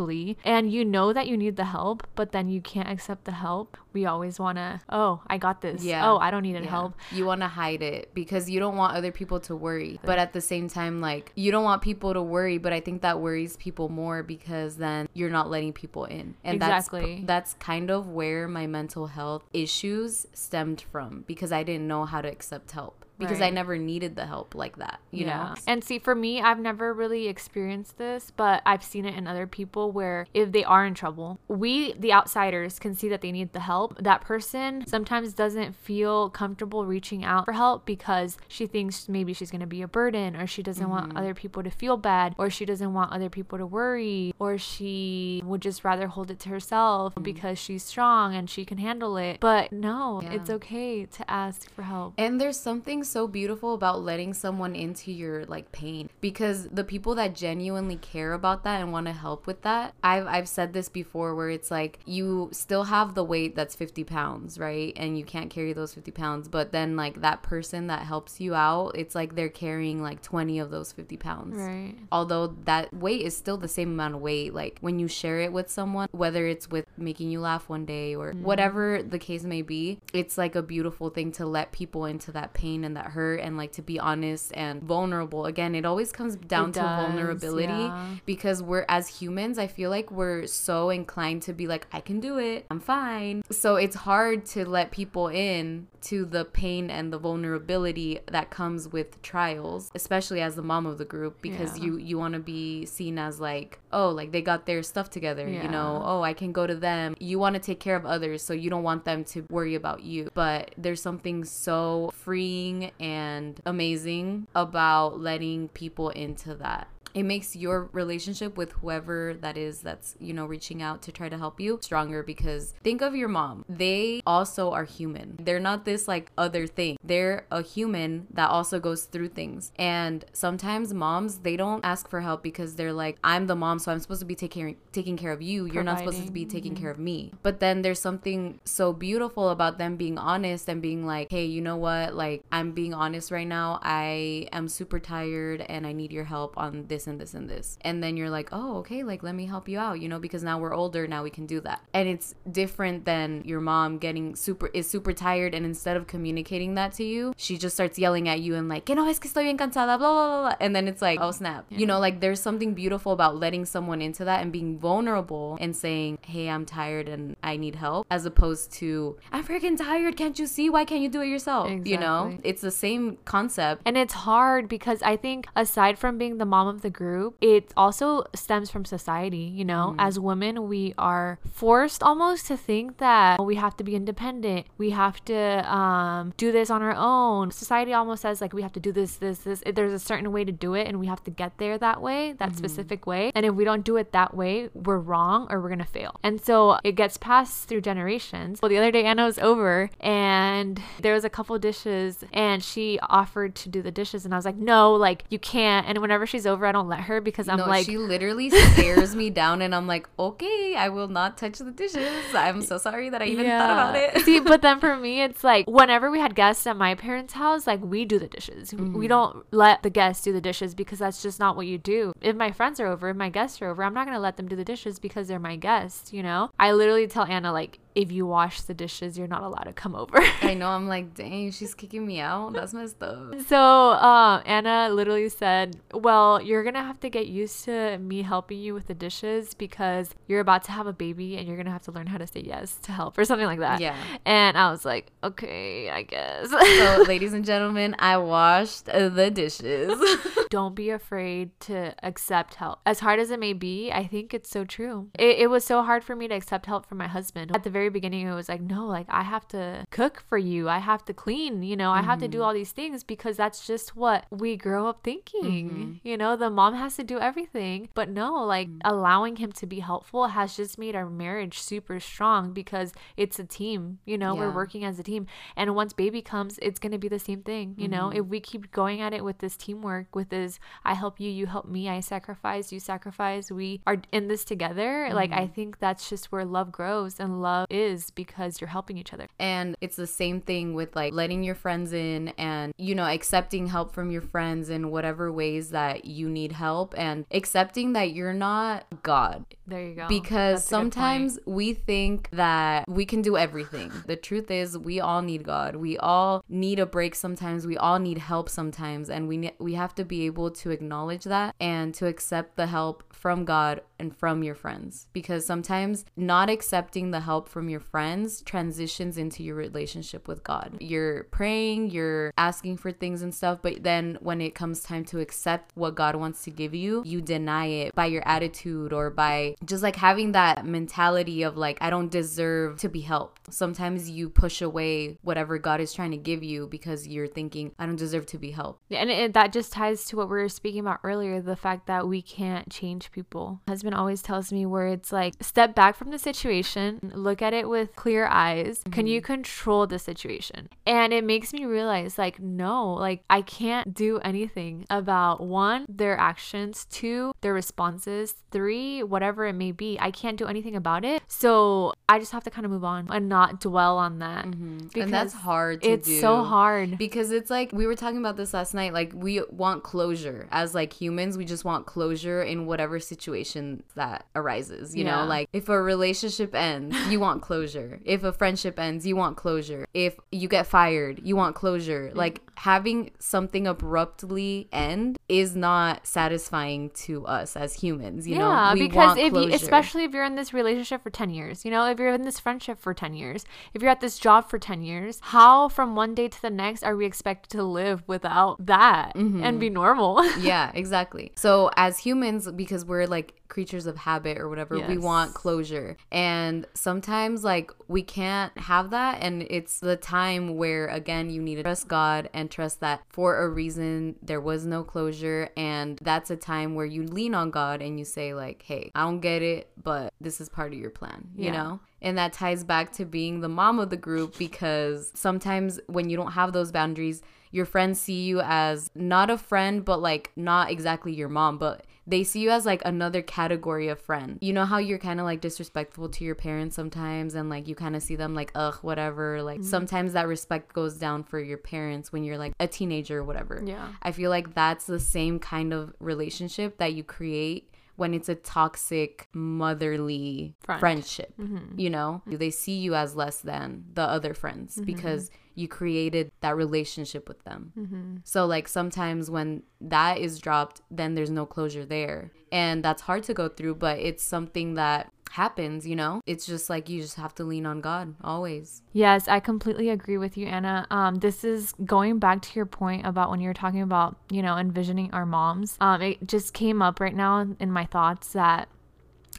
and 0.44 0.72
you 0.72 0.86
know 0.86 1.14
that 1.14 1.28
you 1.28 1.38
need 1.38 1.56
the 1.56 1.66
help, 1.66 2.08
but 2.16 2.32
then 2.32 2.50
you 2.50 2.62
can't 2.62 2.90
accept 2.90 3.26
the 3.26 3.32
help, 3.32 3.78
we 3.94 4.06
always 4.06 4.40
want 4.40 4.58
to, 4.58 4.82
oh, 4.90 5.22
I 5.28 5.38
got 5.38 5.62
this. 5.62 5.84
Yeah. 5.84 6.10
Oh, 6.10 6.18
I 6.18 6.32
don't 6.32 6.44
need 6.44 6.56
yeah. 6.56 6.70
help. 6.70 6.94
You 7.12 7.26
want 7.26 7.42
to 7.42 7.48
hide 7.48 7.82
it 7.82 8.12
because 8.14 8.50
you 8.50 8.60
don't 8.60 8.78
want 8.78 8.96
other 8.96 9.12
people 9.12 9.40
to 9.42 9.56
worry. 9.56 10.00
But 10.04 10.18
at 10.18 10.34
the 10.34 10.42
same 10.42 10.70
time, 10.70 11.02
like, 11.02 11.32
you 11.36 11.52
don't 11.52 11.64
want 11.64 11.82
people 11.82 12.14
to 12.14 12.22
worry, 12.22 12.58
but 12.58 12.74
I 12.74 12.80
think 12.80 13.02
that 13.02 13.20
worries 13.20 13.58
people 13.58 13.90
more 13.90 14.24
because 14.24 14.78
then 14.78 15.08
you're 15.14 15.30
not 15.30 15.50
letting 15.50 15.74
people 15.74 16.06
in. 16.06 16.36
And 16.44 16.56
exactly. 16.56 17.24
that's, 17.26 17.54
that's 17.54 17.54
kind 17.56 17.92
of 17.92 18.08
where 18.08 18.48
my 18.48 18.68
mental 18.68 19.08
health 19.08 19.44
issues 19.54 20.26
stemmed 20.34 20.82
from 20.82 21.24
because 21.28 21.52
I 21.52 21.64
didn't 21.64 21.88
know 21.88 22.06
how 22.06 22.22
to 22.22 22.30
accept 22.30 22.72
help 22.72 23.01
because 23.22 23.40
right. 23.40 23.48
I 23.48 23.50
never 23.52 23.78
needed 23.78 24.16
the 24.16 24.26
help 24.26 24.56
like 24.56 24.78
that, 24.78 25.00
you 25.12 25.26
yeah. 25.26 25.50
know? 25.50 25.56
And 25.68 25.84
see, 25.84 26.00
for 26.00 26.16
me, 26.16 26.42
I've 26.42 26.60
never 26.60 26.94
really 26.94 27.28
experienced 27.28 27.98
this, 27.98 28.32
but 28.36 28.62
I've 28.66 28.84
seen 28.84 29.06
it 29.06 29.16
in 29.16 29.28
other 29.28 29.48
people 29.48 29.92
where 29.92 30.26
if 30.34 30.52
they 30.52 30.64
are 30.64 30.86
in 30.86 30.94
trouble, 30.94 31.40
we, 31.48 31.94
the 31.94 32.12
outsiders, 32.12 32.80
can 32.80 32.96
see 32.96 33.10
that 33.10 33.22
they 33.22 33.32
need 33.32 33.54
the 33.54 33.60
help. 33.60 33.98
That 34.02 34.22
person 34.22 34.86
sometimes 34.88 35.34
doesn't 35.34 35.76
feel 35.76 36.30
comfortable 36.30 36.86
reaching 36.86 37.24
out 37.24 37.46
for 37.46 37.54
help 37.54 37.86
because 37.86 38.38
she 38.48 38.66
thinks 38.66 39.08
maybe 39.08 39.34
she's 39.34 39.52
going 39.52 39.62
to 39.62 39.68
be 39.68 39.82
a 39.82 39.88
burden 39.88 40.36
or 40.36 40.48
she 40.48 40.64
doesn't 40.64 40.84
mm-hmm. 40.84 40.92
want 40.92 41.18
other 41.18 41.34
people 41.34 41.64
to 41.64 41.70
feel 41.70 41.98
bad 41.98 42.34
or 42.38 42.50
she 42.50 42.66
doesn't 42.66 42.94
want 42.94 43.12
other 43.12 43.30
people 43.30 43.58
to 43.58 43.66
worry 43.66 44.34
or 44.40 44.58
she 44.58 45.42
would 45.46 45.62
just 45.62 45.84
rather 45.84 46.08
hold 46.08 46.32
it 46.32 46.40
to 46.40 46.50
herself 46.50 47.14
mm-hmm. 47.14 47.24
because 47.24 47.60
she's 47.60 47.84
strong 47.84 48.36
and 48.36 48.50
she 48.50 48.66
can 48.66 48.78
handle 48.78 49.18
it. 49.18 49.40
But 49.40 49.72
no, 49.72 50.22
yeah. 50.24 50.34
it's 50.34 50.50
okay 50.50 51.06
to 51.06 51.32
ask 51.32 51.72
for 51.72 51.84
help. 51.84 52.14
And 52.18 52.42
there's 52.42 52.60
something 52.60 53.04
so 53.12 53.28
beautiful 53.28 53.74
about 53.74 54.02
letting 54.02 54.34
someone 54.34 54.76
into 54.76 55.12
your 55.12 55.46
like 55.46 55.72
pain 55.72 56.10
because 56.22 56.68
the 56.70 56.84
people 56.84 57.14
that 57.16 57.36
genuinely 57.36 57.98
care 57.98 58.34
about 58.34 58.64
that 58.64 58.82
and 58.82 58.92
want 58.92 59.08
to 59.08 59.14
help 59.14 59.46
with 59.48 59.62
that, 59.64 59.94
I've 60.04 60.28
I've 60.28 60.48
said 60.48 60.74
this 60.74 60.90
before 60.90 61.36
where 61.36 61.50
it's 61.50 61.70
like 61.72 62.00
you 62.06 62.50
still 62.52 62.86
have 62.86 63.14
the 63.14 63.24
weight 63.24 63.56
that's 63.56 63.76
50 63.76 64.04
pounds, 64.04 64.58
right? 64.58 64.94
And 64.96 65.18
you 65.18 65.24
can't 65.26 65.50
carry 65.50 65.74
those 65.74 65.94
50 65.94 66.12
pounds, 66.12 66.48
but 66.48 66.72
then 66.72 66.96
like 66.96 67.22
that 67.22 67.44
person 67.44 67.88
that 67.88 68.04
helps 68.04 68.40
you 68.40 68.56
out, 68.56 68.92
it's 68.96 69.16
like 69.16 69.36
they're 69.36 69.50
carrying 69.50 70.02
like 70.02 70.22
20 70.22 70.60
of 70.60 70.72
those 70.72 70.92
50 70.92 71.18
pounds. 71.18 71.58
Right. 71.58 71.96
Although 72.12 72.56
that 72.66 72.94
weight 72.94 73.22
is 73.22 73.36
still 73.38 73.58
the 73.58 73.68
same 73.68 73.92
amount 73.92 74.16
of 74.16 74.22
weight, 74.22 74.54
like 74.54 74.78
when 74.82 75.00
you 75.00 75.08
share 75.08 75.40
it 75.42 75.54
with 75.54 75.70
someone, 75.70 76.08
whether 76.12 76.46
it's 76.48 76.70
with 76.70 76.86
making 76.98 77.30
you 77.32 77.40
laugh 77.40 77.70
one 77.70 77.86
day 77.86 78.16
or 78.16 78.32
Mm-hmm. 78.32 78.44
whatever 78.44 79.02
the 79.04 79.18
case 79.20 79.44
may 79.44 79.62
be, 79.62 80.00
it's 80.14 80.38
like 80.38 80.56
a 80.56 80.62
beautiful 80.62 81.10
thing 81.10 81.32
to 81.34 81.46
let 81.46 81.72
people 81.72 82.06
into 82.06 82.32
that 82.32 82.54
pain 82.54 82.84
and 82.84 82.96
that 82.96 83.01
hurt 83.08 83.40
and 83.42 83.58
like 83.58 83.72
to 83.74 83.82
be 83.82 84.00
honest 84.00 84.52
and 84.56 84.82
vulnerable. 84.82 85.46
Again, 85.46 85.76
it 85.76 85.86
always 85.86 86.12
comes 86.12 86.36
down 86.36 86.70
It 86.70 86.74
to 86.74 86.80
does, 86.82 87.06
vulnerability 87.06 87.68
yeah. 87.74 88.08
because 88.26 88.62
we're 88.64 88.86
as 88.88 89.08
humans, 89.08 89.58
I 89.58 89.68
feel 89.68 89.90
like 89.90 90.12
we're 90.12 90.46
so 90.48 90.90
inclined 90.90 91.42
to 91.44 91.54
be 91.54 91.68
like, 91.68 91.88
I 91.92 92.00
can 92.02 92.20
do 92.20 92.38
it, 92.38 92.66
I'm 92.70 92.80
fine. 92.80 93.44
So 93.52 93.76
it's 93.76 93.96
hard 93.96 94.46
to 94.48 94.68
let 94.68 94.92
people 94.92 95.28
in 95.28 95.88
to 96.02 96.26
the 96.26 96.46
pain 96.46 96.90
and 96.90 97.14
the 97.14 97.20
vulnerability 97.20 98.20
that 98.32 98.50
comes 98.50 98.88
with 98.88 99.22
trials, 99.22 99.92
especially 99.94 100.42
as 100.42 100.56
the 100.56 100.62
mom 100.64 100.86
of 100.86 100.98
the 100.98 101.06
group, 101.06 101.42
because 101.42 101.78
Yeah. 101.78 101.86
you 101.86 101.98
you 101.98 102.18
want 102.18 102.34
to 102.34 102.40
be 102.40 102.86
seen 102.86 103.18
as 103.20 103.40
like, 103.40 103.80
oh, 103.94 104.10
like 104.10 104.32
they 104.32 104.42
got 104.42 104.66
their 104.66 104.82
stuff 104.84 105.10
together, 105.10 105.48
you 105.48 105.68
know, 105.68 106.02
oh, 106.04 106.22
I 106.24 106.34
can 106.34 106.52
go 106.52 106.66
to 106.66 106.76
them. 106.76 107.16
You 107.20 107.38
want 107.40 107.54
to 107.56 107.60
take 107.62 107.80
care 107.80 107.96
of 107.96 108.06
others, 108.06 108.42
so 108.42 108.54
you 108.54 108.70
don't 108.70 108.84
want 108.84 109.06
them 109.06 109.24
to 109.26 109.46
worry 109.50 109.76
about 109.76 110.02
you. 110.04 110.30
But 110.34 110.74
there's 110.78 111.02
something 111.02 111.44
so 111.46 112.10
freeing 112.14 112.91
and 113.00 113.60
amazing 113.66 114.48
about 114.56 115.20
letting 115.20 115.68
people 115.70 116.10
into 116.10 116.56
that 116.56 116.88
it 117.14 117.24
makes 117.24 117.56
your 117.56 117.90
relationship 117.92 118.58
with 118.58 118.72
whoever 118.74 119.36
that 119.42 119.58
is 119.58 119.82
that's 119.82 120.16
you 120.20 120.34
know 120.34 120.46
reaching 120.46 120.82
out 120.82 121.02
to 121.04 121.12
try 121.12 121.30
to 121.30 121.38
help 121.38 121.60
you 121.60 121.80
stronger 121.82 122.24
because 122.24 122.74
think 122.84 123.02
of 123.02 123.16
your 123.16 123.28
mom. 123.28 123.66
They 123.68 124.22
also 124.26 124.72
are 124.72 124.86
human. 124.86 125.38
They're 125.40 125.60
not 125.60 125.86
this 125.86 126.08
like 126.08 126.32
other 126.38 126.68
thing. 126.68 126.98
They're 127.04 127.46
a 127.52 127.62
human 127.62 128.28
that 128.32 128.50
also 128.50 128.80
goes 128.80 129.06
through 129.06 129.30
things. 129.30 129.72
And 129.78 130.26
sometimes 130.34 130.94
moms 130.94 131.40
they 131.40 131.58
don't 131.58 131.84
ask 131.84 132.10
for 132.10 132.22
help 132.22 132.44
because 132.44 132.76
they're 132.76 132.94
like 132.94 133.18
i'm 133.24 133.48
the 133.48 133.56
mom 133.56 133.80
so 133.80 133.92
i'm 133.92 134.00
supposed 134.00 134.20
to 134.20 134.26
be 134.26 134.36
taking 134.36 134.76
taking 134.92 135.18
care 135.18 135.32
of 135.32 135.42
you. 135.42 135.66
You're 135.66 135.84
not 135.84 136.00
supposed 136.00 136.26
to 136.26 136.32
be 136.32 136.46
taking 136.46 136.76
care 136.76 136.92
of 136.92 137.00
me. 137.00 137.34
But 137.44 137.60
then 137.60 137.82
there's 137.82 138.00
something 138.00 138.60
so 138.66 138.94
beautiful 138.94 139.50
about 139.50 139.78
them 139.78 139.96
being 139.96 140.18
honest 140.18 140.70
and 140.70 140.82
being 140.82 141.06
like 141.06 141.32
hey 141.32 141.46
you 141.46 141.62
know 141.62 141.78
what? 141.78 142.14
Like 142.14 142.44
i'm 142.52 142.72
being 142.72 142.94
honest 142.94 143.32
right 143.32 143.48
now. 143.48 143.80
I 143.82 144.48
am 144.52 144.68
super 144.68 145.00
tired 145.00 145.62
and 145.62 145.86
i 145.88 145.92
need 145.92 146.12
your 146.12 146.24
help 146.24 146.58
on 146.58 146.86
this 147.02 147.08
and 147.08 147.20
this 147.20 147.34
and 147.34 147.50
this. 147.50 147.78
And 147.82 148.04
then 148.04 148.18
you're 148.18 148.30
like 148.30 148.50
oh 148.52 148.78
okay 148.78 149.04
like 149.04 149.24
let 149.24 149.36
me 149.36 149.46
help 149.46 149.68
you 149.68 149.80
out 149.80 150.00
you 150.00 150.08
know 150.08 150.20
because 150.20 150.44
now 150.44 150.60
we're 150.60 150.74
older 150.74 151.08
now 151.08 151.24
we 151.24 151.30
can 151.30 151.46
do 151.46 151.60
that. 151.62 151.82
And 151.94 152.08
it's 152.08 152.36
different 152.52 153.06
than 153.06 153.44
your 153.46 153.62
mom 153.62 153.98
getting 153.98 154.36
super 154.36 154.68
is 154.68 154.90
super 154.90 155.14
tired 155.14 155.54
and 155.54 155.66
instead 155.66 155.98
of 155.98 156.08
communicating 156.08 156.76
that 156.76 156.94
to 156.94 157.04
you 157.04 157.34
she 157.38 157.58
just 157.58 157.76
starts 157.76 157.98
yelling 157.98 158.30
at 158.30 158.40
you 158.40 158.56
and 158.56 158.70
like 158.70 158.86
que 158.86 158.96
no 158.96 159.08
es 159.08 159.20
que 159.20 159.30
estoy 159.30 159.44
bien 159.44 159.58
cansada 159.58 159.98
blah 159.98 159.98
blah 159.98 160.28
blah, 160.28 160.42
blah. 160.42 160.56
and 160.60 160.76
then 160.76 160.88
it's 160.88 161.02
like 161.02 161.20
oh 161.22 161.32
snap 161.32 161.66
you 161.70 161.86
know 161.86 162.00
like 162.00 162.20
there's 162.20 162.40
something 162.40 162.74
beautiful 162.74 163.12
about 163.12 163.36
letting 163.36 163.66
someone 163.66 164.02
into 164.02 164.24
that 164.24 164.42
and 164.42 164.52
being 164.52 164.78
vulnerable 164.78 165.58
and 165.60 165.76
saying 165.76 166.18
hey 166.24 166.50
i'm 166.50 166.66
tired 166.66 167.08
and 167.08 167.36
i 167.44 167.58
need 167.58 167.76
help 167.76 168.06
as 168.10 168.26
opposed 168.26 168.72
to 168.72 169.18
i'm 169.32 169.44
freaking 169.44 169.78
tired 169.78 170.16
can't 170.22 170.38
you 170.38 170.46
see? 170.46 170.70
Why 170.70 170.86
can't 170.86 171.02
you 171.02 171.10
do 171.10 171.22
it 171.22 171.28
yourself? 171.28 171.72
You 171.84 171.98
know? 171.98 172.38
It's 172.44 172.62
the 172.62 172.70
same 172.70 173.18
concept. 173.26 173.82
And 173.86 173.98
it's 173.98 174.14
hard 174.14 174.68
because 174.68 175.02
I 175.02 175.18
think 175.18 175.48
aside 175.56 175.98
from 175.98 176.20
being 176.20 176.38
the 176.38 176.46
mom 176.46 176.68
of 176.68 176.82
the 176.82 176.91
group, 176.92 177.36
it 177.42 177.72
also 177.76 178.26
stems 178.36 178.70
from 178.70 178.86
society. 178.86 179.38
You 179.38 179.66
know, 179.66 179.96
as 179.98 180.20
women, 180.20 180.68
we 180.68 180.94
are 180.98 181.40
forced 181.52 182.04
almost 182.04 182.48
to 182.48 182.58
think 182.58 182.98
that 182.98 183.44
we 183.44 183.56
have 183.56 183.76
to 183.78 183.84
be 183.84 183.96
independent. 183.96 184.68
We 184.78 184.92
have 184.92 185.24
to 185.26 185.74
um, 185.74 186.34
do 186.38 186.52
this 186.52 186.70
on 186.70 186.82
our 186.82 186.96
own. 186.96 187.52
Society 187.52 187.94
almost 187.94 188.22
says 188.22 188.42
like 188.42 188.54
we 188.54 188.62
have 188.62 188.74
to 188.74 188.80
do 188.80 188.92
this, 188.92 189.16
this, 189.16 189.40
this. 189.40 189.64
There's 189.66 189.94
a 189.94 190.00
certain 190.00 190.32
way 190.32 190.44
to 190.44 190.52
do 190.52 190.74
it, 190.74 190.88
and 190.88 191.00
we 191.00 191.08
have 191.08 191.24
to 191.24 191.32
get 191.32 191.58
there 191.58 191.78
that 191.78 192.02
way, 192.02 192.34
that 192.34 192.56
specific 192.56 193.06
way. 193.08 193.32
And 193.36 193.46
if 193.46 193.54
we 193.54 193.64
don't 193.64 193.84
do 193.84 193.98
it 193.98 194.12
that 194.12 194.36
way, 194.36 194.70
we're 194.74 195.00
wrong 195.00 195.48
or 195.50 195.62
we're 195.62 195.70
gonna 195.70 195.86
fail. 195.86 196.20
And 196.24 196.44
so 196.44 196.80
it 196.84 196.94
gets 196.94 197.18
passed 197.18 197.68
through 197.68 197.82
generations. 197.82 198.60
Well, 198.62 198.70
the 198.70 198.78
other 198.78 198.92
day 198.92 199.04
Anna 199.04 199.26
was 199.26 199.40
over 199.40 199.90
and 200.00 200.82
there 201.00 201.14
was 201.14 201.24
a 201.24 201.30
couple 201.30 201.58
dishes 201.60 202.24
and 202.34 202.64
she 202.64 203.00
offered 203.02 203.56
to 203.56 203.70
do 203.70 203.82
the 203.82 203.92
dishes 203.92 204.26
and 204.26 204.34
I 204.34 204.38
was 204.38 204.46
like, 204.46 204.58
no, 204.58 204.94
like 204.94 205.24
you 205.30 205.40
can't. 205.40 205.88
And 205.88 206.00
whenever 206.00 206.26
she's 206.26 206.46
over, 206.46 206.66
I 206.66 206.72
don't 206.72 206.81
let 206.88 207.02
her 207.02 207.22
because 207.22 207.48
I'm 207.48 207.58
no, 207.58 207.68
like, 207.68 207.86
she 207.86 207.98
literally 207.98 208.50
stares 208.74 209.16
me 209.16 209.30
down, 209.30 209.62
and 209.62 209.74
I'm 209.74 209.88
like, 209.88 210.08
okay, 210.18 210.76
I 210.78 210.90
will 210.90 211.08
not 211.08 211.38
touch 211.38 211.60
the 211.60 211.72
dishes. 211.72 212.34
I'm 212.34 212.62
so 212.62 212.78
sorry 212.78 213.10
that 213.10 213.22
I 213.22 213.26
even 213.26 213.46
thought 213.46 213.72
about 213.72 213.96
it. 213.96 214.26
See, 214.26 214.40
but 214.40 214.62
then 214.62 214.80
for 214.82 214.96
me, 214.96 215.22
it's 215.22 215.44
like 215.44 215.68
whenever 215.68 216.12
we 216.12 216.20
had 216.20 216.36
guests 216.36 216.66
at 216.68 216.78
my 216.78 216.96
parents' 216.96 217.34
house, 217.34 217.68
like 217.68 217.84
we 217.84 218.06
do 218.06 218.20
the 218.20 218.28
dishes. 218.28 218.72
Mm-hmm. 218.72 218.98
We 218.98 219.08
don't 219.08 219.46
let 219.52 219.84
the 219.84 219.90
guests 219.90 220.24
do 220.24 220.34
the 220.34 220.42
dishes 220.42 220.76
because 220.76 221.00
that's 221.00 221.22
just 221.22 221.40
not 221.40 221.56
what 221.56 221.68
you 221.68 221.78
do. 221.78 222.14
If 222.22 222.36
my 222.36 222.52
friends 222.52 222.80
are 222.80 222.88
over, 222.88 223.10
if 223.10 223.18
my 223.18 223.30
guests 223.30 223.62
are 223.62 223.70
over, 223.70 223.84
I'm 223.84 223.94
not 223.94 224.06
gonna 224.06 224.20
let 224.20 224.38
them 224.38 224.48
do 224.48 224.56
the 224.56 224.66
dishes 224.66 225.00
because 225.00 225.28
they're 225.28 225.40
my 225.40 225.56
guests. 225.56 226.14
You 226.14 226.24
know, 226.24 226.52
I 226.60 226.72
literally 226.72 227.08
tell 227.08 227.26
Anna 227.26 227.52
like, 227.52 227.80
if 227.96 228.12
you 228.12 228.26
wash 228.26 228.62
the 228.62 228.74
dishes, 228.74 229.18
you're 229.18 229.28
not 229.28 229.44
allowed 229.44 229.64
to 229.64 229.74
come 229.74 229.96
over. 229.96 230.18
I 230.42 230.54
know. 230.54 230.68
I'm 230.68 230.88
like, 230.88 231.14
dang, 231.14 231.52
she's 231.52 231.74
kicking 231.74 232.06
me 232.06 232.20
out. 232.20 232.54
That's 232.54 232.74
messed 232.74 233.02
up. 233.04 233.40
So 233.48 233.58
uh, 233.58 234.42
Anna 234.46 234.90
literally 234.92 235.30
said, 235.30 235.78
"Well, 235.94 236.42
you're 236.42 236.64
gonna 236.64 236.84
have 236.84 237.00
to 237.02 237.10
get 237.10 237.28
used 237.28 237.66
to 237.66 237.98
me 237.98 238.22
helping 238.22 238.60
you 238.60 238.74
with 238.74 238.88
the 238.88 238.94
dishes 238.94 239.54
because 239.54 240.14
you're 240.28 240.40
about 240.40 240.64
to 240.66 240.72
have 240.72 240.88
a 240.88 240.94
baby 240.94 241.38
and 241.38 241.48
you're 241.48 241.58
gonna 241.58 241.72
have 241.72 241.84
to 241.84 241.92
learn 241.92 242.08
how 242.08 242.18
to 242.18 242.28
say 242.28 242.42
yes 242.42 242.76
to 242.84 242.92
help 242.92 243.18
or 243.18 243.26
something 243.26 243.48
like 243.48 243.60
that." 243.60 243.80
Yeah. 243.80 243.96
And 244.26 244.58
I 244.58 244.72
was 244.72 244.86
like, 244.86 245.12
"Okay, 245.24 245.90
I 245.90 246.04
guess." 246.04 246.50
So, 246.50 247.04
ladies 247.08 247.34
and 247.34 247.46
gentlemen, 247.46 247.96
I 248.00 248.18
washed 248.18 248.86
the 248.86 249.32
dishes. 249.34 250.00
Don't 250.50 250.76
be 250.76 250.90
afraid 250.90 251.58
to 251.62 251.94
accept 252.04 252.56
help. 252.56 252.80
As 252.86 253.00
hard 253.00 253.20
as 253.20 253.32
it 253.32 253.40
may 253.40 253.54
be, 253.54 253.92
I 253.92 254.06
think 254.06 254.34
it's 254.34 254.50
so 254.50 254.66
true. 254.66 255.10
It, 255.18 255.40
it 255.40 255.50
was 255.50 255.64
so 255.64 255.84
hard 255.84 256.04
for 256.04 256.16
me 256.16 256.28
to 256.28 256.36
accept 256.36 256.66
help 256.66 256.86
from 256.86 256.98
my 256.98 257.08
husband. 257.08 257.56
At 257.56 257.64
the 257.64 257.70
very 257.70 257.81
beginning, 257.90 258.28
it 258.28 258.34
was 258.34 258.48
like, 258.50 258.62
no, 258.62 258.86
like 258.86 259.08
I 259.10 259.24
have 259.24 259.48
to 259.50 259.86
cook 259.90 260.24
for 260.28 260.38
you. 260.38 260.70
I 260.70 260.78
have 260.80 261.04
to 261.06 261.14
clean, 261.14 261.64
you 261.64 261.76
know, 261.76 261.92
I 261.92 262.02
have 262.02 262.20
to 262.20 262.28
do 262.28 262.42
all 262.44 262.54
these 262.54 262.72
things 262.72 263.04
because 263.04 263.38
that's 263.38 263.66
just 263.66 263.96
what 263.96 264.26
we 264.30 264.56
grow 264.58 264.88
up 264.88 265.02
thinking. 265.04 266.00
You 266.04 266.18
know, 266.18 266.36
the 266.36 266.50
mom 266.50 266.76
has 266.76 266.96
to 266.98 267.04
do 267.04 267.20
everything. 267.20 267.90
But 267.94 268.10
no, 268.10 268.34
like 268.44 268.68
allowing 268.84 269.38
him 269.38 269.52
to 269.54 269.66
be 269.66 269.80
helpful 269.80 270.28
has 270.28 270.56
just 270.56 270.78
made 270.78 270.96
our 270.96 271.10
marriage 271.10 271.60
super 271.60 272.00
strong 272.00 272.54
because 272.54 272.94
it's 273.18 273.40
a 273.40 273.44
team, 273.46 274.00
you 274.06 274.18
know, 274.18 274.36
we're 274.36 274.52
working 274.56 274.84
as 274.86 275.00
a 275.00 275.04
team. 275.04 275.26
And 275.56 275.76
once 275.76 275.94
baby 275.94 276.22
comes, 276.22 276.60
it's 276.62 276.80
going 276.80 276.92
to 276.92 276.98
be 276.98 277.08
the 277.08 277.20
same 277.20 277.42
thing, 277.42 277.76
you 277.78 277.88
know, 277.88 278.10
Mm-hmm. 278.10 278.20
if 278.20 278.26
we 278.28 278.40
keep 278.40 278.72
going 278.72 279.00
at 279.02 279.14
it 279.14 279.24
with 279.24 279.38
this 279.40 279.56
teamwork, 279.56 280.16
with 280.16 280.30
this, 280.30 280.60
I 280.84 280.94
help 280.96 281.20
you, 281.20 281.30
you 281.30 281.46
help 281.46 281.66
me, 281.68 281.88
I 281.90 282.00
sacrifice, 282.00 282.72
you 282.72 282.80
sacrifice, 282.80 283.52
we 283.52 283.82
are 283.86 283.98
in 284.12 284.28
this 284.28 284.44
together. 284.44 285.10
Like, 285.14 285.32
I 285.32 285.42
Mm-hmm. 285.44 285.54
think 285.54 285.80
that's 285.80 286.10
just 286.10 286.32
where 286.32 286.46
love 286.46 286.72
grows 286.72 287.20
and 287.20 287.42
love 287.42 287.68
is 287.72 288.12
because 288.12 288.60
you're 288.60 288.68
helping 288.68 288.98
each 288.98 289.14
other. 289.14 289.28
And 289.40 289.76
it's 289.82 289.96
the 289.96 290.08
same 290.08 290.42
thing 290.42 290.74
with 290.74 290.96
like 290.96 291.14
letting 291.14 291.44
your 291.44 291.56
friends 291.56 291.94
in 291.94 292.30
and, 292.38 292.74
you 292.78 292.94
know, 292.94 293.06
accepting 293.06 293.68
help 293.68 293.94
from 293.94 294.12
your 294.12 294.22
friends 294.22 294.70
in 294.70 294.92
whatever 294.92 295.32
ways 295.32 295.70
that 295.72 296.06
you 296.06 296.30
need 296.30 296.52
help 296.52 296.94
and 296.98 297.26
accepting 297.32 297.94
that 297.94 298.12
you're 298.12 298.34
not 298.34 298.86
God. 299.04 299.46
There 299.66 299.82
you 299.82 299.96
go. 299.96 300.08
Because 300.08 300.62
That's 300.62 300.68
a 300.68 300.76
good 300.76 300.82
point. 300.82 300.94
sometimes 300.94 301.40
we 301.46 301.74
think 301.74 302.30
that 302.32 302.88
we 302.90 303.06
can 303.06 303.22
do 303.22 303.38
everything. 303.38 303.92
The 304.06 304.18
truth 304.18 304.52
is, 304.52 304.78
we 304.78 305.00
all 305.00 305.22
need 305.22 305.44
God. 305.44 305.78
We 305.78 305.98
all 305.98 306.44
need 306.50 306.80
a 306.80 306.86
break 306.86 307.16
sometimes. 307.16 307.66
We 307.66 307.78
all 307.78 308.00
need 308.00 308.18
help 308.18 308.50
sometimes, 308.50 309.10
and 309.10 309.28
we 309.28 309.38
ne- 309.38 309.56
we 309.60 309.76
have 309.76 309.96
to 309.96 310.04
be 310.04 310.26
able 310.26 310.52
to 310.52 310.72
acknowledge 310.72 311.24
that 311.24 311.56
and 311.60 311.94
to 311.96 312.08
accept 312.08 312.58
the 312.58 312.68
help 312.68 313.14
from 313.14 313.46
God 313.46 313.82
and 313.98 314.16
from 314.16 314.44
your 314.44 314.56
friends. 314.56 315.08
Because 315.14 315.46
sometimes 315.46 316.04
not 316.18 316.50
accepting 316.50 317.12
the 317.12 317.22
help 317.22 317.48
from 317.48 317.61
your 317.70 317.80
friends 317.80 318.42
transitions 318.42 319.18
into 319.18 319.44
your 319.44 319.56
relationship 319.56 320.28
with 320.28 320.44
God. 320.44 320.78
You're 320.80 321.24
praying, 321.26 321.92
you're 321.92 322.34
asking 322.38 322.78
for 322.78 322.92
things 322.92 323.22
and 323.22 323.34
stuff, 323.34 323.60
but 323.62 323.84
then 323.84 324.18
when 324.22 324.42
it 324.42 324.56
comes 324.56 324.82
time 324.82 325.06
to 325.06 325.20
accept 325.20 325.72
what 325.76 325.96
God 325.96 326.16
wants 326.16 326.44
to 326.44 326.52
give 326.52 326.74
you, 326.74 327.04
you 327.06 327.22
deny 327.22 327.66
it 327.66 327.96
by 327.96 328.06
your 328.06 328.28
attitude 328.28 328.94
or 328.94 329.10
by 329.10 329.56
just 329.66 329.84
like 329.84 329.96
having 329.96 330.32
that 330.34 330.66
mentality 330.66 331.44
of 331.44 331.58
like, 331.58 331.78
I 331.82 331.90
don't 331.90 332.12
deserve 332.12 332.80
to 332.80 332.90
be 332.90 333.02
helped. 333.02 333.54
Sometimes 333.54 334.10
you 334.10 334.30
push 334.30 334.62
away 334.62 335.18
whatever 335.22 335.58
God 335.58 335.82
is 335.82 335.94
trying 335.94 336.12
to 336.12 336.18
give 336.18 336.44
you 336.44 336.68
because 336.68 337.08
you're 337.08 337.28
thinking, 337.28 337.72
I 337.78 337.86
don't 337.86 337.96
deserve 337.96 338.26
to 338.28 338.38
be 338.38 338.52
helped. 338.52 338.82
And 338.92 339.10
it, 339.10 339.34
that 339.34 339.54
just 339.54 339.74
ties 339.74 340.06
to 340.06 340.16
what 340.16 340.30
we 340.30 340.38
were 340.38 340.50
speaking 340.50 340.82
about 340.82 341.00
earlier 341.04 341.42
the 341.42 341.56
fact 341.56 341.88
that 341.88 342.08
we 342.08 342.22
can't 342.22 342.70
change 342.70 343.12
people. 343.12 343.62
Husband 343.68 343.96
always 343.96 344.22
tells 344.22 344.52
me 344.52 344.66
where 344.66 344.88
it's 344.88 345.12
like, 345.12 345.34
step 345.42 345.76
back 345.76 345.96
from 345.96 346.12
the 346.12 346.20
situation, 346.20 347.12
look 347.16 347.42
at 347.42 347.51
it 347.54 347.70
with 347.70 347.96
clear 347.96 348.28
eyes. 348.28 348.80
Mm-hmm. 348.80 348.92
Can 348.92 349.08
you 349.08 349.22
control 349.22 349.88
the 349.88 350.00
situation? 350.00 350.70
And 350.86 351.14
it 351.14 351.24
makes 351.24 351.54
me 351.54 351.66
realize, 351.66 352.18
like, 352.18 352.40
no, 352.40 352.94
like, 352.94 353.24
I 353.30 353.42
can't 353.42 353.94
do 353.94 354.20
anything 354.20 354.86
about 354.90 355.42
one, 355.42 355.86
their 355.88 356.18
actions, 356.18 356.86
two, 356.86 357.31
their 357.42 357.54
responses, 357.54 358.36
three, 358.52 359.04
whatever 359.04 359.46
it 359.46 359.54
may 359.54 359.72
be. 359.72 359.98
I 360.00 360.12
can't 360.12 360.38
do 360.38 360.46
anything 360.46 360.76
about 360.76 361.04
it. 361.04 361.24
So 361.28 361.94
I 362.08 362.20
just 362.20 362.32
have 362.32 362.44
to 362.46 362.50
kind 362.52 362.66
of 362.66 362.72
move 362.72 362.84
on 362.84 363.08
and 363.10 363.28
not 363.28 363.60
dwell 363.60 363.98
on 363.98 364.20
that. 364.20 364.46
Mm-hmm. 364.46 365.00
And 365.00 365.14
that's 365.14 365.34
hard 365.34 365.82
to 365.82 365.92
it's 365.92 366.08
do. 366.08 366.20
so 366.20 366.44
hard. 366.44 366.98
Because 366.98 367.32
it's 367.32 367.50
like, 367.50 367.72
we 367.72 367.86
were 367.86 367.96
talking 367.96 368.20
about 368.20 368.38
this 368.38 368.54
last 368.54 368.74
night. 368.74 368.94
Like, 368.94 369.12
we 369.16 369.42
want 369.50 369.84
closure. 369.84 370.48
As 370.52 370.76
like 370.76 370.94
humans, 370.94 371.38
we 371.38 371.46
just 371.46 371.66
want 371.66 371.86
closure 371.86 372.42
in 372.44 372.66
whatever 372.66 373.00
situation 373.00 373.84
that 373.96 374.26
arises. 374.36 374.96
You 374.96 375.06
yeah. 375.06 375.18
know, 375.22 375.26
like 375.26 375.50
if 375.54 375.70
a 375.70 375.82
relationship 375.82 376.54
ends, 376.54 376.96
you 377.10 377.20
want 377.20 377.42
closure. 377.42 378.00
If 378.06 378.24
a 378.24 378.32
friendship 378.32 378.80
ends, 378.80 379.06
you 379.06 379.16
want 379.16 379.38
closure. 379.38 379.86
If 379.94 380.18
you 380.32 380.48
get 380.48 380.68
fired, 380.68 381.22
you 381.24 381.36
want 381.36 381.56
closure. 381.56 382.12
Like 382.14 382.42
having 382.56 383.12
something 383.20 383.66
abruptly 383.66 384.68
end 384.72 385.18
is 385.28 385.56
not 385.56 386.06
satisfying 386.06 386.90
to 386.92 387.26
us 387.32 387.56
as 387.56 387.74
humans. 387.74 388.28
You 388.28 388.36
yeah, 388.36 388.40
know, 388.40 388.74
we 388.74 388.88
because 388.88 389.18
if 389.18 389.34
you, 389.34 389.54
especially 389.54 390.04
if 390.04 390.14
you're 390.14 390.26
in 390.26 390.36
this 390.36 390.54
relationship 390.54 391.02
for 391.02 391.10
10 391.10 391.30
years, 391.30 391.66
you 391.66 391.72
know, 391.72 391.90
if 391.90 391.98
you're 391.98 392.14
in 392.14 392.24
this 392.24 392.40
friendship 392.40 392.80
for 392.80 392.94
10 392.94 393.14
years, 393.14 393.46
if 393.74 393.82
you're 393.82 393.92
at 393.92 394.02
this 394.02 394.20
job 394.20 394.50
for 394.50 394.60
10 394.60 394.84
years, 394.84 395.20
how 395.22 395.70
from 395.70 395.96
one 395.96 396.14
day 396.14 396.28
to 396.28 396.42
the 396.42 396.50
next 396.50 396.84
are 396.84 396.96
we 396.96 397.06
expected 397.06 397.50
to 397.52 397.64
live 397.64 398.04
without 398.08 398.64
that 398.66 399.16
mm-hmm. 399.16 399.44
and 399.44 399.60
be 399.60 399.70
normal? 399.70 400.24
yeah, 400.40 400.72
exactly. 400.76 401.32
So 401.36 401.72
as 401.76 402.00
humans, 402.00 402.52
because 402.52 402.86
we're 402.86 403.08
like 403.08 403.42
creatures 403.52 403.86
of 403.86 403.98
habit 403.98 404.38
or 404.38 404.50
whatever. 404.50 404.78
Yes. 404.78 404.88
We 404.88 404.98
want 404.98 405.36
closure. 405.36 405.98
And 406.10 406.66
sometimes 406.74 407.44
like 407.44 407.72
we 407.88 408.02
can't 408.02 408.58
have 408.58 408.90
that 408.92 409.22
and 409.22 409.46
it's 409.50 409.80
the 409.80 409.98
time 409.98 410.56
where 410.56 410.88
again 410.88 411.30
you 411.30 411.42
need 411.42 411.56
to 411.56 411.64
trust 411.64 411.88
God 411.88 412.30
and 412.34 412.50
trust 412.50 412.80
that 412.80 413.02
for 413.10 413.44
a 413.44 413.50
reason 413.50 414.16
there 414.24 414.40
was 414.40 414.66
no 414.66 414.84
closure 414.84 415.50
and 415.58 416.00
that's 416.02 416.32
a 416.32 416.38
time 416.38 416.74
where 416.76 416.86
you 416.86 417.04
lean 417.22 417.36
on 417.36 417.52
God 417.52 417.82
and 417.82 418.00
you 418.00 418.06
say 418.06 418.34
like, 418.34 418.64
"Hey, 418.64 418.92
I 418.96 419.04
don't 419.04 419.20
get 419.20 419.42
it, 419.42 419.70
but 419.82 420.14
this 420.20 420.42
is 420.42 420.50
part 420.50 420.74
of 420.74 420.80
your 420.80 420.90
plan." 420.90 421.30
You 421.36 421.46
yeah. 421.46 421.52
know? 421.52 421.80
And 422.02 422.18
that 422.18 422.34
ties 422.34 422.64
back 422.64 422.92
to 422.94 423.06
being 423.06 423.42
the 423.42 423.50
mom 423.50 423.80
of 423.80 423.90
the 423.90 423.98
group 423.98 424.38
because 424.38 425.12
sometimes 425.14 425.80
when 425.88 426.10
you 426.10 426.18
don't 426.18 426.32
have 426.32 426.52
those 426.52 426.72
boundaries, 426.72 427.22
your 427.52 427.66
friends 427.66 428.00
see 428.00 428.24
you 428.24 428.42
as 428.42 428.90
not 428.96 429.30
a 429.30 429.38
friend, 429.38 429.86
but 429.86 430.02
like 430.02 430.32
not 430.36 430.72
exactly 430.72 431.14
your 431.14 431.30
mom, 431.30 431.58
but 431.58 431.86
they 432.08 432.24
see 432.24 432.42
you 432.42 432.50
as 432.50 432.66
like 432.66 432.82
another 432.84 433.22
category 433.22 433.88
of 433.88 434.00
friend. 434.00 434.38
You 434.42 434.54
know 434.54 434.66
how 434.66 434.78
you're 434.80 434.98
kind 434.98 435.20
of 435.20 435.26
like 435.26 435.42
disrespectful 435.42 436.10
to 436.10 436.24
your 436.24 436.36
parents 436.36 436.76
sometimes 436.76 437.36
and 437.36 437.50
like 437.50 437.68
you 437.68 437.76
kind 437.76 437.96
of 437.96 438.02
see 438.02 438.16
them 438.16 438.34
like, 438.34 438.52
ugh, 438.56 438.76
whatever. 438.82 439.42
Like 439.44 439.60
mm-hmm. 439.60 439.70
sometimes 439.70 440.14
that 440.14 440.28
respect 440.28 440.74
goes 440.74 440.96
down 440.96 441.24
for 441.24 441.40
your 441.40 441.58
parents 441.58 442.12
when 442.12 442.24
you're 442.24 442.38
like 442.38 442.54
a 442.60 442.68
teenager 442.68 443.20
or 443.20 443.24
whatever. 443.24 443.62
Yeah. 443.66 443.90
I 444.02 444.12
feel 444.12 444.30
like 444.30 444.56
that's 444.56 444.86
the 444.86 445.00
same 445.00 445.40
kind 445.40 445.74
of 445.74 445.94
relationship 446.00 446.78
that 446.80 446.94
you 446.94 447.04
create 447.04 447.71
when 447.96 448.14
it's 448.14 448.30
a 448.30 448.36
toxic 448.36 449.28
motherly 449.34 450.56
Friend. 450.64 450.80
friendship. 450.80 451.34
Mm-hmm. 451.40 451.80
You 451.80 451.90
know, 451.90 452.22
they 452.26 452.52
see 452.52 452.78
you 452.78 452.96
as 452.96 453.16
less 453.16 453.38
than 453.38 453.86
the 453.94 454.04
other 454.04 454.34
friends 454.34 454.76
mm-hmm. 454.76 454.86
because 454.86 455.30
you 455.56 455.68
created 455.68 456.32
that 456.42 456.56
relationship 456.56 457.28
with 457.28 457.44
them. 457.44 457.74
Mm-hmm. 457.78 458.16
So, 458.24 458.46
like, 458.46 458.68
sometimes 458.68 459.30
when 459.30 459.64
that 459.82 460.18
is 460.18 460.40
dropped, 460.40 460.82
then 460.90 461.14
there's 461.16 461.30
no 461.30 461.46
closure 461.46 461.86
there. 461.86 462.32
And 462.52 462.84
that's 462.84 463.02
hard 463.02 463.24
to 463.24 463.34
go 463.34 463.50
through, 463.50 463.76
but 463.76 464.00
it's 464.00 464.24
something 464.24 464.76
that 464.76 465.12
happens, 465.32 465.88
you 465.88 465.96
know? 465.96 466.22
It's 466.26 466.46
just 466.46 466.70
like 466.70 466.90
you 466.90 467.02
just 467.02 467.16
have 467.16 467.34
to 467.36 467.44
lean 467.44 467.66
on 467.66 467.82
God 467.82 468.16
always. 468.24 468.82
Yes, 468.94 469.28
I 469.28 469.40
completely 469.40 469.90
agree 469.90 470.18
with 470.18 470.38
you, 470.38 470.48
Anna. 470.48 470.86
Um, 470.92 471.16
this 471.16 471.44
is 471.44 471.74
going 471.86 472.20
back 472.20 472.42
to 472.42 472.56
your 472.56 472.66
point 472.66 473.06
about 473.06 473.30
when 473.30 473.40
you 473.40 473.48
were 473.48 473.54
talking 473.54 473.82
about, 473.82 474.18
you 474.30 474.42
know, 474.42 474.58
envisioning 474.58 475.12
our 475.14 475.26
moms. 475.26 475.78
Um, 475.80 476.02
it 476.02 476.28
just 476.28 476.54
came 476.54 476.82
up 476.82 477.00
right 477.00 477.16
now 477.16 477.48
in 477.60 477.72
my 477.72 477.86
thoughts 477.86 478.34
that 478.34 478.68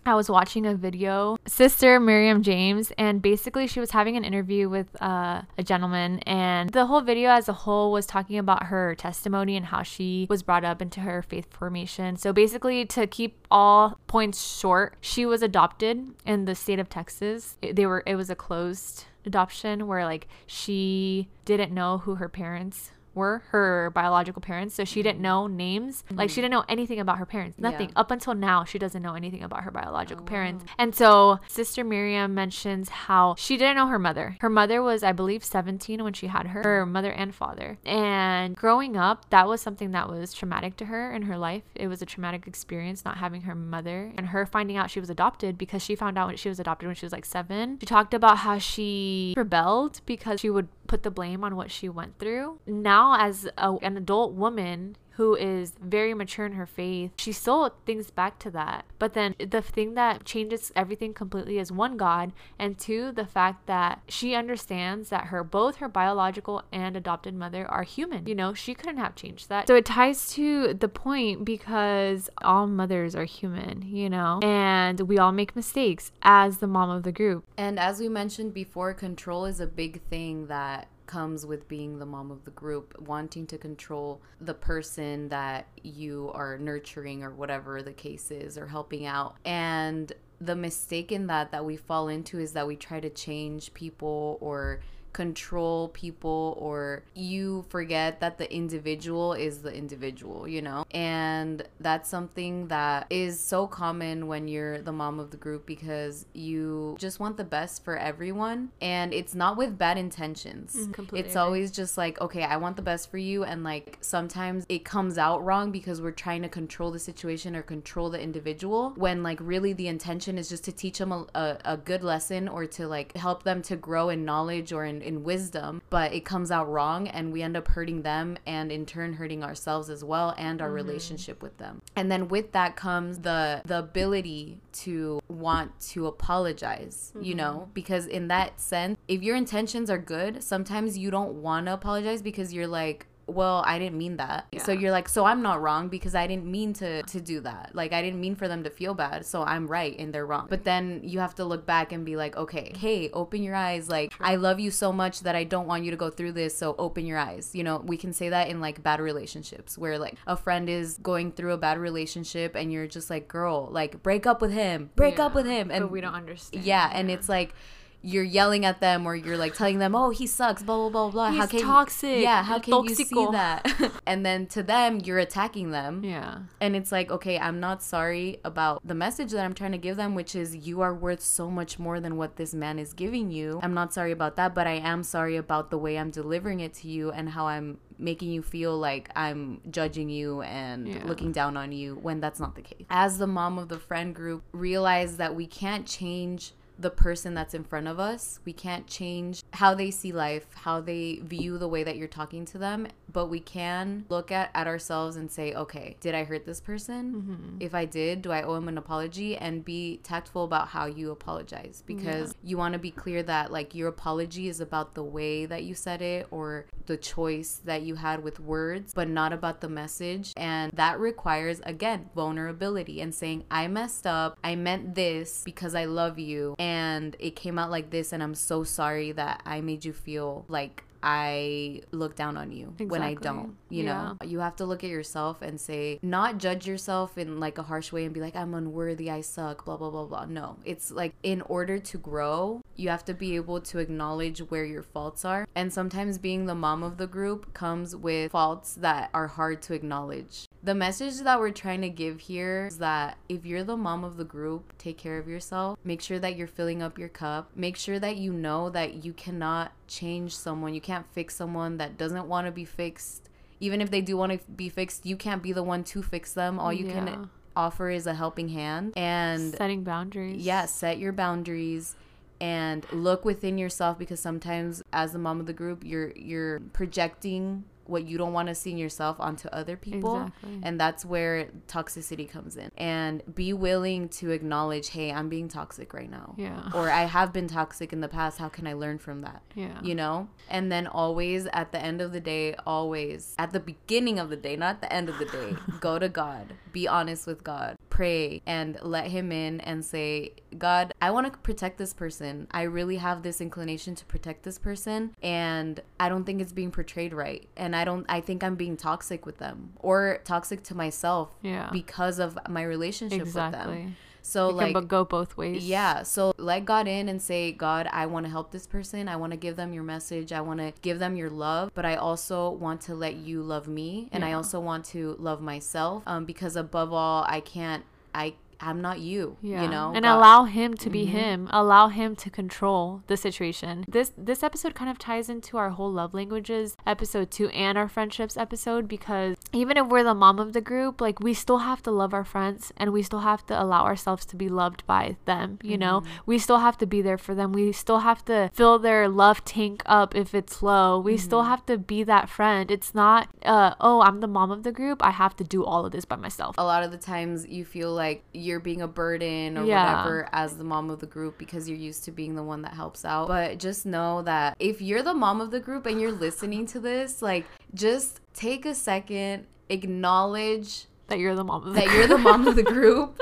I 0.04 0.14
was 0.14 0.28
watching 0.28 0.66
a 0.66 0.74
video, 0.74 1.36
Sister 1.46 2.00
Miriam 2.00 2.42
James, 2.42 2.92
and 2.98 3.22
basically 3.22 3.68
she 3.68 3.78
was 3.78 3.92
having 3.92 4.16
an 4.16 4.24
interview 4.24 4.68
with 4.68 5.00
uh, 5.00 5.42
a 5.56 5.62
gentleman, 5.62 6.18
and 6.20 6.70
the 6.70 6.86
whole 6.86 7.02
video 7.02 7.30
as 7.30 7.48
a 7.48 7.52
whole 7.52 7.92
was 7.92 8.04
talking 8.04 8.38
about 8.38 8.64
her 8.64 8.96
testimony 8.96 9.56
and 9.56 9.66
how 9.66 9.82
she 9.82 10.26
was 10.28 10.42
brought 10.42 10.64
up 10.64 10.82
into 10.82 11.00
her 11.00 11.22
faith 11.22 11.46
formation. 11.52 12.16
So 12.16 12.32
basically, 12.32 12.84
to 12.86 13.06
keep 13.06 13.46
all 13.50 13.98
points 14.08 14.58
short, 14.58 14.96
she 15.00 15.24
was 15.24 15.40
adopted 15.40 16.08
in 16.26 16.46
the 16.46 16.54
state 16.56 16.80
of 16.80 16.88
Texas. 16.88 17.56
It, 17.62 17.76
they 17.76 17.86
were 17.86 18.02
it 18.04 18.16
was 18.16 18.28
a 18.28 18.34
closed 18.34 19.04
adoption 19.24 19.86
where 19.86 20.04
like 20.04 20.26
she 20.46 21.28
didn't 21.44 21.72
know 21.72 21.98
who 21.98 22.16
her 22.16 22.28
parents 22.28 22.90
were 23.14 23.42
her 23.48 23.90
biological 23.94 24.40
parents. 24.40 24.75
So 24.75 24.85
she 24.85 25.03
didn't 25.03 25.16
mm-hmm. 25.16 25.22
know 25.22 25.46
names. 25.46 26.03
Mm-hmm. 26.03 26.18
Like 26.18 26.31
she 26.31 26.35
mm-hmm. 26.35 26.42
didn't 26.42 26.53
know 26.53 26.64
anything 26.68 27.01
about 27.01 27.18
her 27.18 27.27
parents. 27.27 27.59
Nothing. 27.59 27.88
Yeah. 27.88 28.01
Up 28.01 28.11
until 28.11 28.35
now, 28.35 28.64
she 28.64 28.79
doesn't 28.79 29.03
know 29.03 29.14
anything 29.14 29.42
about 29.42 29.62
her 29.64 29.70
biological 29.70 30.25
oh, 30.25 30.27
parents. 30.27 30.64
Wow. 30.64 30.75
And 30.79 30.94
so 30.94 31.40
Sister 31.48 31.85
Miriam 31.85 32.35
mentions 32.35 32.88
how 32.88 33.35
she 33.38 33.57
didn't 33.57 33.77
know 33.77 33.87
her 33.87 33.98
mother. 33.98 34.37
Her 34.40 34.51
mother 34.51 34.83
was, 34.83 35.03
I 35.03 35.12
believe, 35.12 35.44
17 35.44 36.03
when 36.03 36.12
she 36.12 36.27
had 36.27 36.48
her, 36.48 36.62
her 36.62 36.87
mother 36.87 37.11
and 37.11 37.35
father. 37.35 37.79
And 37.85 38.57
growing 38.57 38.96
up, 38.96 39.29
that 39.31 39.46
was 39.46 39.61
something 39.61 39.92
that 39.92 40.09
was 40.09 40.33
traumatic 40.33 40.77
to 40.79 40.87
her 40.87 41.12
in 41.12 41.22
her 41.22 41.38
life. 41.38 41.62
It 41.75 41.88
was 41.88 42.03
a 42.03 42.07
traumatic 42.07 42.46
experience 42.46 43.05
not 43.05 43.18
having 43.18 43.42
her 43.42 43.55
mother 43.55 44.12
and 44.16 44.29
her 44.29 44.46
finding 44.46 44.77
out 44.77 44.90
she 44.90 45.01
was 45.01 45.11
adopted 45.11 45.59
because 45.59 45.83
she 45.83 45.94
found 45.94 46.18
out 46.18 46.29
when 46.29 46.37
she 46.37 46.48
was 46.48 46.61
adopted 46.61 46.87
when 46.87 46.96
she 46.96 47.07
was 47.07 47.12
like 47.12 47.25
seven. 47.25 47.79
She 47.81 47.87
talked 47.87 48.14
about 48.14 48.38
how 48.38 48.59
she 48.59 49.35
rebelled 49.37 50.01
because 50.07 50.40
she 50.40 50.51
would 50.51 50.68
put 50.92 51.05
the 51.05 51.11
blame 51.11 51.42
on 51.42 51.57
what 51.57 51.70
she 51.70 51.88
went 51.88 52.18
through. 52.18 52.61
Now, 52.66 53.16
as 53.18 53.48
a, 53.57 53.72
an 53.81 53.96
adult 53.96 54.35
woman, 54.35 54.98
who 55.16 55.35
is 55.35 55.75
very 55.81 56.14
mature 56.14 56.46
in 56.46 56.53
her 56.53 56.66
faith, 56.66 57.12
she 57.16 57.33
still 57.33 57.75
thinks 57.87 58.11
back 58.11 58.38
to 58.40 58.51
that. 58.51 58.85
But 58.98 59.14
then 59.14 59.35
the 59.38 59.62
thing 59.62 59.94
that 59.94 60.25
changes 60.25 60.72
everything 60.75 61.14
completely 61.14 61.59
is 61.59 61.70
one, 61.70 61.96
God, 61.96 62.33
and 62.59 62.79
two, 62.79 63.12
the 63.12 63.27
fact 63.27 63.66
that 63.66 64.01
she 64.09 64.35
understands 64.35 65.11
that 65.11 65.27
her 65.27 65.44
both 65.44 65.77
her 65.77 65.88
biological 65.88 66.62
and 66.72 66.96
adopted 66.96 67.35
mother 67.35 67.70
are 67.70 67.83
human. 67.83 68.27
You 68.27 68.35
know, 68.35 68.55
she 68.55 68.75
couldn't 68.75 68.98
have 68.98 69.14
changed 69.14 69.48
that. 69.48 69.68
So 69.68 69.75
it 69.75 69.85
ties 69.85 70.31
to 70.35 70.75
the 70.75 70.88
point 70.88 71.44
because 71.44 72.31
all 72.42 72.66
mothers 72.66 73.14
are 73.14 73.25
human, 73.25 73.83
you 73.83 74.09
know, 74.09 74.40
and 74.42 75.01
we 75.01 75.18
all 75.18 75.33
make 75.33 75.55
mistakes 75.55 76.12
as 76.22 76.59
the 76.59 76.66
mom 76.66 76.90
of 76.90 77.03
the 77.03 77.12
group. 77.12 77.44
And 77.57 77.79
as 77.79 78.01
we 78.01 78.09
mentioned 78.09 78.55
before, 78.55 78.94
control 78.94 79.44
is 79.44 79.61
a 79.61 79.66
big 79.66 80.03
thing 80.09 80.46
that 80.46 80.88
comes 81.12 81.44
with 81.44 81.68
being 81.68 81.98
the 81.98 82.07
mom 82.07 82.31
of 82.31 82.42
the 82.46 82.51
group, 82.53 82.98
wanting 82.98 83.46
to 83.46 83.59
control 83.59 84.22
the 84.40 84.55
person 84.55 85.29
that 85.29 85.66
you 85.83 86.31
are 86.33 86.57
nurturing 86.57 87.22
or 87.22 87.31
whatever 87.31 87.83
the 87.83 87.92
case 87.92 88.31
is 88.31 88.57
or 88.57 88.66
helping 88.66 89.05
out. 89.05 89.37
And 89.44 90.11
the 90.40 90.57
mistake 90.57 91.12
in 91.12 91.27
that 91.27 91.53
that 91.53 91.66
we 91.66 91.77
fall 91.77 92.09
into 92.09 92.38
is 92.38 92.53
that 92.53 92.66
we 92.66 92.77
try 92.77 92.98
to 92.98 93.11
change 93.11 93.75
people 93.75 94.38
or 94.40 94.81
control 95.12 95.88
people 95.88 96.57
or 96.59 97.03
you 97.14 97.64
forget 97.68 98.20
that 98.20 98.38
the 98.38 98.53
individual 98.53 99.35
is 99.35 99.62
the 99.62 99.72
individual, 99.75 100.48
you 100.48 100.62
know? 100.62 100.85
And 100.90 101.62
that's 101.81 102.09
something 102.09 102.68
that 102.68 103.07
is 103.11 103.38
so 103.38 103.66
common 103.66 104.27
when 104.27 104.48
you're 104.48 104.81
the 104.81 104.92
mom 104.92 105.20
of 105.20 105.31
the 105.31 105.37
group 105.37 105.66
because 105.66 106.27
you 106.33 106.96
just 106.98 107.20
want 107.20 107.37
the 107.37 107.44
best 107.44 107.85
for 107.85 107.96
everyone 107.96 108.70
and 108.81 109.12
it's 109.12 109.35
not 109.35 109.57
with 109.57 109.77
bad 109.77 109.98
intentions. 109.98 110.75
Mm, 110.77 111.18
it's 111.18 111.37
always 111.37 111.70
just 111.70 111.98
like, 111.98 112.20
okay, 112.20 112.42
I 112.42 112.57
want 112.57 112.77
the 112.77 112.83
best 112.83 113.11
for 113.11 113.18
you 113.18 113.44
and 113.44 113.62
like 113.62 113.98
sometimes 114.01 114.64
it 114.68 114.85
comes 114.85 115.18
out 115.18 115.44
wrong 115.44 115.70
because 115.70 116.01
we're 116.01 116.11
trying 116.11 116.42
to 116.42 116.48
control 116.48 116.90
the 116.90 116.98
situation 116.98 117.55
or 117.55 117.62
control 117.62 118.09
the 118.09 118.20
individual 118.20 118.92
when 118.96 119.22
like 119.22 119.38
really 119.40 119.72
the 119.72 119.88
intention 119.88 120.38
is 120.38 120.48
just 120.48 120.64
to 120.64 120.72
teach 120.72 120.98
them 120.98 121.12
a, 121.12 121.27
a, 121.35 121.59
a 121.64 121.77
good 121.77 122.03
lesson 122.03 122.48
or 122.48 122.66
to 122.66 122.87
like 122.87 123.14
help 123.16 123.42
them 123.42 123.61
to 123.62 123.77
grow 123.77 124.09
in 124.09 124.25
knowledge 124.25 124.72
or 124.72 124.85
in 124.85 125.01
in 125.02 125.24
wisdom, 125.24 125.82
but 125.90 126.12
it 126.12 126.24
comes 126.24 126.50
out 126.50 126.70
wrong 126.70 127.08
and 127.08 127.32
we 127.32 127.42
end 127.42 127.56
up 127.56 127.68
hurting 127.68 128.02
them 128.02 128.36
and 128.46 128.70
in 128.72 128.86
turn 128.86 129.14
hurting 129.14 129.42
ourselves 129.42 129.90
as 129.90 130.02
well 130.04 130.34
and 130.38 130.60
our 130.60 130.68
mm-hmm. 130.68 130.76
relationship 130.76 131.42
with 131.42 131.58
them. 131.58 131.82
And 131.96 132.10
then 132.10 132.28
with 132.28 132.52
that 132.52 132.76
comes 132.76 133.20
the 133.20 133.62
the 133.64 133.78
ability 133.78 134.60
to 134.72 135.20
want 135.28 135.78
to 135.80 136.06
apologize, 136.06 137.12
mm-hmm. 137.14 137.24
you 137.24 137.34
know, 137.34 137.68
because 137.74 138.06
in 138.06 138.28
that 138.28 138.60
sense, 138.60 138.98
if 139.08 139.22
your 139.22 139.36
intentions 139.36 139.90
are 139.90 139.98
good, 139.98 140.42
sometimes 140.42 140.96
you 140.96 141.10
don't 141.10 141.34
want 141.34 141.66
to 141.66 141.72
apologize 141.72 142.22
because 142.22 142.52
you're 142.52 142.66
like 142.66 143.06
well 143.26 143.62
i 143.66 143.78
didn't 143.78 143.96
mean 143.96 144.16
that. 144.16 144.46
Yeah. 144.52 144.62
so 144.62 144.72
you're 144.72 144.90
like 144.90 145.08
so 145.08 145.24
i'm 145.24 145.42
not 145.42 145.61
wrong 145.62 145.88
because 145.88 146.14
i 146.14 146.26
didn't 146.26 146.46
mean 146.46 146.72
to 146.74 147.02
to 147.04 147.20
do 147.20 147.40
that. 147.40 147.70
Like 147.74 147.92
i 147.92 148.02
didn't 148.02 148.20
mean 148.20 148.35
for 148.35 148.48
them 148.48 148.64
to 148.64 148.70
feel 148.70 148.94
bad 148.94 149.24
so 149.24 149.42
i'm 149.42 149.66
right 149.66 149.96
and 149.98 150.12
they're 150.12 150.26
wrong. 150.26 150.46
But 150.48 150.64
then 150.64 151.00
you 151.04 151.20
have 151.20 151.35
to 151.37 151.44
look 151.44 151.64
back 151.66 151.92
and 151.92 152.04
be 152.04 152.16
like 152.16 152.37
okay 152.37 152.72
hey 152.76 153.11
open 153.11 153.42
your 153.42 153.54
eyes. 153.54 153.88
Like 153.88 154.12
i 154.20 154.37
love 154.37 154.58
you 154.61 154.70
so 154.70 154.92
much 154.92 155.20
that 155.20 155.35
i 155.37 155.44
don't 155.44 155.66
want 155.66 155.85
you 155.85 155.90
to 155.90 155.96
go 155.96 156.11
through 156.11 156.32
this 156.32 156.56
so 156.56 156.74
open 156.78 157.06
your 157.06 157.18
eyes. 157.18 157.50
You 157.54 157.64
know 157.64 157.78
we 157.78 157.96
can 157.96 158.12
say 158.12 158.28
that 158.28 158.48
in 158.48 158.61
like 158.61 158.82
bad 158.82 159.00
relationships 159.00 159.78
where 159.78 159.98
like 159.98 160.16
a 160.26 160.37
friend 160.37 160.68
is 160.68 160.98
going 160.98 161.32
through 161.32 161.52
a 161.52 161.58
bad 161.58 161.78
relationship 161.78 162.54
and 162.54 162.72
you're 162.72 162.87
just 162.87 163.08
like 163.11 163.28
girl 163.28 163.68
like 163.70 164.02
break 164.02 164.26
up 164.26 164.40
with 164.40 164.52
him 164.52 164.90
break 164.96 165.18
up 165.18 165.35
with 165.35 165.46
him. 165.46 165.70
and 165.70 165.85
but 165.85 165.90
we 165.90 166.00
don't 166.00 166.14
understand. 166.14 166.64
yeah, 166.64 166.90
and 166.92 167.11
it's 167.11 167.28
like 167.28 167.54
you're 168.02 168.24
yelling 168.24 168.64
at 168.64 168.80
them 168.80 169.06
or 169.06 169.14
you're 169.14 169.36
like 169.36 169.54
telling 169.54 169.78
them, 169.78 169.94
"Oh, 169.94 170.10
he 170.10 170.26
sucks," 170.26 170.62
blah 170.62 170.76
blah 170.76 170.90
blah 170.90 171.10
blah. 171.10 171.30
how 171.38 171.46
can 171.46 171.60
toxic, 171.62 172.22
Yeah, 172.22 172.42
how 172.42 172.58
can 172.58 172.84
you 172.84 172.94
see 172.94 173.26
that? 173.32 173.66
and 174.06 174.26
then 174.26 174.46
to 174.48 174.62
them, 174.62 175.00
you're 175.04 175.18
attacking 175.18 175.70
them. 175.70 176.04
yeah. 176.04 176.38
And 176.60 176.74
it's 176.76 176.90
like, 176.92 177.10
okay, 177.10 177.38
I'm 177.38 177.60
not 177.60 177.82
sorry 177.82 178.40
about 178.44 178.80
the 178.86 178.94
message 178.94 179.30
that 179.32 179.44
I'm 179.44 179.54
trying 179.54 179.72
to 179.72 179.78
give 179.78 179.96
them, 179.96 180.14
which 180.14 180.34
is 180.34 180.54
you 180.56 180.80
are 180.80 180.94
worth 180.94 181.22
so 181.22 181.50
much 181.50 181.78
more 181.78 182.00
than 182.00 182.16
what 182.16 182.36
this 182.36 182.52
man 182.54 182.78
is 182.78 182.92
giving 182.92 183.30
you. 183.30 183.60
I'm 183.62 183.74
not 183.74 183.92
sorry 183.94 184.12
about 184.12 184.36
that, 184.36 184.54
but 184.54 184.66
I 184.66 184.74
am 184.74 185.02
sorry 185.02 185.36
about 185.36 185.70
the 185.70 185.78
way 185.78 185.98
I'm 185.98 186.10
delivering 186.10 186.60
it 186.60 186.74
to 186.74 186.88
you 186.88 187.10
and 187.12 187.28
how 187.30 187.46
I'm 187.46 187.78
making 187.98 188.32
you 188.32 188.42
feel 188.42 188.76
like 188.76 189.10
I'm 189.14 189.60
judging 189.70 190.08
you 190.08 190.42
and 190.42 190.88
Yeah. 190.88 191.04
looking 191.04 191.30
down 191.30 191.56
on 191.56 191.70
you 191.70 191.94
when 192.02 192.20
that's 192.20 192.40
not 192.40 192.56
the 192.56 192.62
case. 192.62 192.84
As 192.90 193.18
the 193.18 193.28
mom 193.28 193.58
of 193.58 193.68
the 193.68 193.78
friend 193.78 194.12
group, 194.12 194.42
realize 194.52 195.18
that 195.18 195.36
we 195.36 195.46
can't 195.46 195.86
change 195.86 196.52
the 196.83 196.90
person 196.90 197.35
that's 197.35 197.55
in 197.55 197.64
front 197.64 197.88
of 197.88 197.99
us. 197.99 198.40
We 198.45 198.53
can't 198.53 198.87
change 198.87 199.42
how 199.53 199.75
they 199.75 199.90
see 199.90 200.12
life, 200.12 200.47
how 200.55 200.81
they 200.81 201.21
view 201.23 201.59
the 201.59 201.68
way 201.68 201.85
that 201.85 201.97
you're 201.97 202.09
talking 202.09 202.45
to 202.47 202.59
them, 202.59 202.88
but 203.12 203.27
we 203.27 203.40
can 203.40 204.05
look 204.09 204.33
at, 204.33 204.51
at 204.55 204.66
ourselves 204.66 205.16
and 205.16 205.31
say, 205.31 205.55
okay, 205.55 205.97
did 206.01 206.14
I 206.14 206.25
hurt 206.25 206.45
this 206.45 206.61
person? 206.61 207.14
Mm-hmm. 207.14 207.57
If 207.61 207.75
I 207.75 207.85
did, 207.85 208.23
do 208.23 208.33
I 208.33 208.42
owe 208.42 208.57
him 208.57 208.68
an 208.68 208.79
apology? 208.79 209.37
And 209.37 209.64
be 209.64 210.01
tactful 210.03 210.45
about 210.45 210.68
how 210.68 210.87
you 210.87 211.11
apologize 211.11 211.83
because 211.87 212.35
you 212.42 212.57
want 212.57 212.73
to 212.73 212.79
be 212.79 212.90
clear 212.90 213.23
that 213.23 213.53
like 213.53 213.75
your 213.75 213.88
apology 213.88 214.49
is 214.49 214.61
about 214.61 214.95
the 214.95 215.05
way 215.05 215.47
that 215.47 215.62
you 215.62 215.75
said 215.75 216.03
it 216.03 216.27
or 216.31 216.66
the 216.87 216.97
choice 216.97 217.61
that 217.64 217.83
you 217.83 217.95
had 217.95 218.23
with 218.25 218.40
words, 218.40 218.92
but 218.92 219.09
not 219.09 219.33
about 219.33 219.61
the 219.61 219.68
message. 219.68 220.33
And 220.37 220.73
that 220.73 220.99
requires, 220.99 221.61
again, 221.64 222.11
vulnerability 222.14 223.01
and 223.01 223.14
saying, 223.14 223.45
I 223.51 223.68
messed 223.68 224.07
up. 224.07 224.38
I 224.42 224.57
meant 224.57 224.95
this 224.95 225.42
because 225.45 225.75
I 225.75 225.85
love 225.85 226.18
you. 226.18 226.57
And 226.59 226.71
it 227.18 227.37
came 227.37 227.58
out 227.58 227.70
like 227.70 227.90
this. 227.90 228.12
And 228.12 228.22
I'm 228.22 228.35
so 228.35 228.64
sorry 228.64 229.12
that 229.12 229.42
I 229.44 229.61
made 229.61 229.85
you 229.85 229.92
feel 229.92 230.44
like 230.48 230.85
I 231.02 231.80
look 231.90 232.14
down 232.14 232.37
on 232.37 232.52
you 232.52 232.74
when 232.78 233.02
I 233.02 233.14
don't. 233.14 233.56
You 233.68 233.85
know, 233.85 234.16
you 234.24 234.38
have 234.38 234.56
to 234.56 234.64
look 234.64 234.85
at 234.85 234.90
yourself 234.90 235.42
and 235.42 235.61
say, 235.61 235.98
not 236.00 236.38
judge 236.38 236.66
yourself 236.66 237.18
in 237.18 237.40
like 237.40 237.58
a 237.58 237.62
harsh 237.64 237.90
way 237.90 238.04
and 238.04 238.14
be 238.14 238.20
like, 238.20 238.37
I'm 238.37 238.54
unworthy, 238.54 239.11
I 239.11 239.20
suck, 239.22 239.64
blah, 239.64 239.76
blah, 239.76 239.90
blah, 239.90 240.04
blah. 240.04 240.26
No, 240.26 240.56
it's 240.64 240.90
like 240.90 241.14
in 241.22 241.42
order 241.42 241.78
to 241.78 241.98
grow, 241.98 242.62
you 242.76 242.88
have 242.88 243.04
to 243.06 243.14
be 243.14 243.35
able 243.35 243.61
to 243.62 243.78
acknowledge 243.78 244.38
where 244.50 244.64
your 244.64 244.82
faults 244.82 245.24
are. 245.24 245.46
And 245.56 245.72
sometimes 245.72 246.18
being 246.18 246.46
the 246.46 246.54
mom 246.54 246.82
of 246.82 246.98
the 246.98 247.08
group 247.08 247.52
comes 247.52 247.96
with 247.96 248.30
faults 248.30 248.74
that 248.74 249.11
are 249.12 249.26
hard 249.26 249.61
to 249.62 249.74
acknowledge. 249.74 250.46
The 250.64 250.75
message 250.77 251.18
that 251.22 251.40
we're 251.40 251.51
trying 251.51 251.81
to 251.81 251.88
give 251.88 252.20
here 252.20 252.66
is 252.68 252.79
that 252.79 253.18
if 253.29 253.44
you're 253.44 253.64
the 253.64 253.77
mom 253.77 254.05
of 254.05 254.16
the 254.16 254.25
group, 254.25 254.72
take 254.79 254.96
care 254.96 255.18
of 255.18 255.27
yourself. 255.27 255.77
Make 255.83 256.01
sure 256.01 256.20
that 256.20 256.37
you're 256.37 256.46
filling 256.46 256.81
up 256.81 256.98
your 257.01 257.09
cup. 257.09 257.51
Make 257.57 257.77
sure 257.77 257.98
that 257.98 258.16
you 258.16 258.33
know 258.33 258.70
that 258.70 259.05
you 259.05 259.12
cannot 259.12 259.72
change 259.88 260.37
someone. 260.37 260.72
You 260.72 260.81
can't 260.81 261.05
fix 261.12 261.35
someone 261.35 261.79
that 261.79 261.98
doesn't 261.98 262.29
want 262.29 262.46
to 262.46 262.53
be 262.53 262.64
fixed. 262.64 263.29
Even 263.59 263.81
if 263.81 263.90
they 263.90 264.01
do 264.01 264.16
want 264.16 264.33
to 264.33 264.38
be 264.53 264.68
fixed, 264.68 265.05
you 265.05 265.16
can't 265.16 265.42
be 265.42 265.53
the 265.53 265.64
one 265.64 265.83
to 265.85 266.01
fix 266.01 266.33
them. 266.33 266.61
All 266.61 266.72
you 266.72 266.87
Yeah. 266.87 266.92
can 267.05 267.31
offer 267.57 267.90
is 267.90 268.07
a 268.07 268.14
helping 268.14 268.51
hand. 268.51 268.92
And 268.96 269.55
Setting 269.57 269.83
boundaries. 269.83 270.44
yeah, 270.46 270.66
set 270.66 270.98
your 270.98 271.12
boundaries 271.12 271.96
and 272.42 272.85
look 272.92 273.24
within 273.24 273.57
yourself 273.57 273.98
because 273.98 274.18
sometimes 274.20 274.83
as 274.92 275.12
the 275.12 275.18
mom 275.18 275.38
of 275.40 275.46
the 275.46 275.52
group, 275.52 275.85
you're 275.85 276.11
you're 276.16 276.59
projecting 276.72 277.64
what 277.87 278.07
you 278.07 278.16
don't 278.16 278.33
want 278.33 278.46
to 278.48 278.55
see 278.55 278.70
in 278.70 278.78
yourself 278.78 279.16
onto 279.18 279.48
other 279.48 279.76
people 279.76 280.16
Exactly. 280.22 280.61
and 280.62 280.78
that's 280.81 281.05
where 281.05 281.48
toxicity 281.66 282.28
comes 282.31 282.57
in. 282.57 282.70
And 282.76 283.22
be 283.35 283.52
willing 283.52 284.09
to 284.20 284.31
acknowledge 284.31 284.90
hey 284.90 285.11
i'm 285.12 285.28
being 285.28 285.48
toxic 285.48 285.92
right 285.92 286.09
now. 286.11 286.35
Yeah. 286.38 286.70
or 286.74 286.90
i 286.90 287.02
have 287.05 287.33
been 287.33 287.48
toxic 287.48 287.92
in 287.92 288.00
the 288.00 288.09
past. 288.09 288.38
How 288.38 288.48
can 288.48 288.66
i 288.68 288.72
learn 288.72 288.98
from 288.98 289.22
that? 289.22 289.42
Yeah. 289.55 289.81
you 289.83 289.94
know? 289.96 290.28
And 290.48 290.70
then 290.70 290.87
always 290.87 291.46
at 291.52 291.72
the 291.72 291.83
end 291.83 292.00
of 292.00 292.12
the 292.12 292.20
day 292.20 292.55
always 292.66 293.35
at 293.38 293.52
the 293.52 293.61
beginning 293.61 294.18
of 294.20 294.31
the 294.31 294.37
day 294.37 294.55
not 294.57 294.81
the 294.81 294.92
end 294.92 295.09
of 295.09 295.18
the 295.18 295.26
day 295.26 295.55
go 295.81 295.98
to 295.98 296.09
god. 296.09 296.55
Be 296.72 296.87
honest 296.88 297.26
with 297.26 297.42
god 297.42 297.76
pray 297.92 298.40
and 298.46 298.78
let 298.83 299.07
him 299.09 299.31
in 299.31 299.61
and 299.61 299.85
say 299.85 300.33
god 300.57 300.94
i 301.02 301.11
want 301.11 301.31
to 301.31 301.38
protect 301.40 301.76
this 301.76 301.92
person 301.92 302.46
i 302.50 302.62
really 302.62 302.96
have 302.96 303.22
this 303.22 303.38
inclination 303.38 303.94
to 303.94 304.05
protect 304.07 304.44
this 304.44 304.57
person 304.59 305.14
and 305.22 305.81
i 306.00 306.09
don't 306.09 306.24
think 306.24 306.40
it's 306.40 306.52
being 306.52 306.70
portrayed 306.70 307.12
right 307.12 307.46
and 307.55 307.76
i 307.76 307.85
don't 307.85 308.07
i 308.09 308.18
think 308.18 308.42
i'm 308.42 308.55
being 308.55 308.78
toxic 308.78 309.26
with 309.26 309.37
them 309.37 309.74
or 309.81 310.18
toxic 310.24 310.62
to 310.62 310.74
myself 310.74 311.28
Yeah. 311.42 311.68
because 311.70 312.18
of 312.18 312.38
my 312.48 312.62
relationship 312.62 313.20
with 313.24 313.35
them 313.35 313.52
Exactly. 313.55 313.94
So 314.22 314.48
It 314.50 314.54
like 314.54 314.74
can 314.74 314.87
go 314.87 315.04
both 315.04 315.37
ways. 315.37 315.64
yeah. 315.68 316.02
So 316.04 316.32
let 316.38 316.64
God 316.64 316.87
in 316.88 317.08
and 317.08 317.20
say, 317.20 317.52
God, 317.52 317.88
I 317.92 318.06
want 318.06 318.24
to 318.26 318.30
help 318.30 318.50
this 318.52 318.66
person. 318.66 319.08
I 319.08 319.16
want 319.16 319.32
to 319.32 319.37
give 319.37 319.56
them 319.56 319.72
your 319.72 319.82
message. 319.82 320.32
I 320.32 320.40
want 320.40 320.61
to 320.61 320.72
give 320.80 320.98
them 320.98 321.16
your 321.16 321.28
love, 321.30 321.70
but 321.74 321.85
I 321.85 321.96
also 321.96 322.50
want 322.50 322.80
to 322.82 322.94
let 322.94 323.16
you 323.16 323.42
love 323.42 323.66
me. 323.68 324.08
And 324.12 324.24
I 324.24 324.32
also 324.32 324.61
want 324.61 324.85
to 324.87 325.16
love 325.18 325.40
myself 325.40 326.02
um, 326.06 326.24
because 326.24 326.56
above 326.56 326.92
all, 326.92 327.24
I 327.28 327.40
can't, 327.40 327.85
I, 328.14 328.35
I'm 328.62 328.81
not 328.81 329.01
you, 329.01 329.37
Yeah. 329.42 329.62
you 329.64 329.68
know? 329.68 329.92
and 329.94 330.05
God- 330.05 330.16
allow 330.16 330.44
him 330.44 330.75
to 330.75 330.85
Mm-hmm. 330.88 330.92
be 330.92 331.05
him. 331.07 331.48
Allow 331.51 331.88
him 331.88 332.14
to 332.16 332.31
control 332.31 333.03
the 333.09 333.16
situation. 333.16 333.85
This 333.88 334.12
this 334.16 334.42
episode 334.42 334.75
kind 334.75 334.90
of 334.90 334.98
ties 334.98 335.29
into 335.29 335.59
our 335.59 335.70
whole 335.70 335.92
love 335.92 336.14
languages 336.14 336.77
episode 336.87 337.31
2 337.31 337.48
and 337.48 337.77
our 337.77 337.88
friendships 337.88 338.37
episode 338.37 338.87
because 338.88 339.37
even 339.53 339.77
if 339.77 339.87
we're 339.88 340.05
the 340.05 340.14
mom 340.14 340.38
of 340.38 340.53
the 340.53 340.61
group, 340.61 341.01
like 341.01 341.18
we 341.20 341.35
still 341.35 341.59
have 341.59 341.83
to 341.83 341.90
love 341.90 342.14
our 342.14 342.25
friends 342.25 342.72
and 342.77 342.92
we 342.92 343.03
still 343.03 343.20
have 343.20 343.44
to 343.46 343.55
allow 343.62 343.83
ourselves 343.85 344.25
to 344.27 344.37
be 344.37 344.48
loved 344.48 344.87
by 344.87 345.16
them, 345.25 345.59
you 345.62 345.77
know? 345.77 346.01
Mm-hmm. 346.01 346.12
We 346.27 346.38
still 346.38 346.59
have 346.59 346.79
to 346.79 346.87
be 346.87 347.03
there 347.03 347.18
for 347.18 347.35
them. 347.35 347.53
We 347.53 347.72
still 347.72 347.98
have 348.01 348.25
to 348.27 348.51
fill 348.55 348.79
their 348.79 349.09
love 349.09 349.44
tank 349.44 349.83
up 349.87 350.14
if 350.14 350.35
it's 350.35 350.62
low. 350.62 350.98
We 351.01 351.14
Mm-hmm. 351.14 351.25
still 351.25 351.42
have 351.42 351.66
to 351.66 351.77
be 351.79 352.05
that 352.05 352.29
friend. 352.29 352.70
It's 352.70 352.94
not 352.94 353.29
uh 353.44 353.75
oh, 353.81 354.01
I'm 354.03 354.20
the 354.20 354.29
mom 354.29 354.51
of 354.51 354.62
the 354.62 354.72
group. 354.72 355.03
I 355.05 355.11
have 355.11 355.35
to 355.37 355.44
do 355.44 355.64
all 355.64 355.85
of 355.87 355.92
this 355.92 356.05
by 356.05 356.16
myself. 356.16 356.55
a 356.59 356.64
lot 356.64 356.83
of 356.85 356.90
the 356.92 356.98
times 356.98 357.46
you 357.46 357.64
feel 357.64 357.92
like 357.92 358.25
you're 358.33 358.51
being 358.60 358.82
a 358.82 358.88
burden 358.88 359.56
or 359.58 359.64
Yeah. 359.64 359.84
whatever 360.02 360.28
as 360.32 360.56
the 360.56 360.64
mom 360.64 360.90
of 360.90 361.00
the 361.00 361.06
group 361.06 361.38
because 361.38 361.68
you're 361.68 361.78
used 361.78 362.04
to 362.04 362.10
being 362.10 362.34
the 362.34 362.42
one 362.42 362.62
that 362.62 362.74
helps 362.74 363.04
out. 363.04 363.28
But 363.28 363.58
just 363.58 363.86
know 363.86 364.22
that 364.22 364.56
if 364.58 364.80
you're 364.82 365.02
the 365.02 365.14
mom 365.14 365.40
of 365.40 365.50
the 365.50 365.60
group 365.60 365.86
and 365.86 366.00
you're 366.00 366.12
listening 366.12 366.66
to 366.66 366.80
this, 366.80 367.22
like 367.22 367.44
just 367.74 368.20
take 368.34 368.64
a 368.66 368.74
second, 368.74 369.46
acknowledge 369.68 370.86
That 371.08 371.18
you're 371.18 371.34
the 371.34 371.44
mom 371.44 371.62
of 371.66 371.74
the 371.74 371.80
that 371.80 371.90
you're 371.92 372.06
the 372.06 372.18
mom 372.18 372.46
of 372.48 372.56
the 372.56 372.62
group 372.74 373.20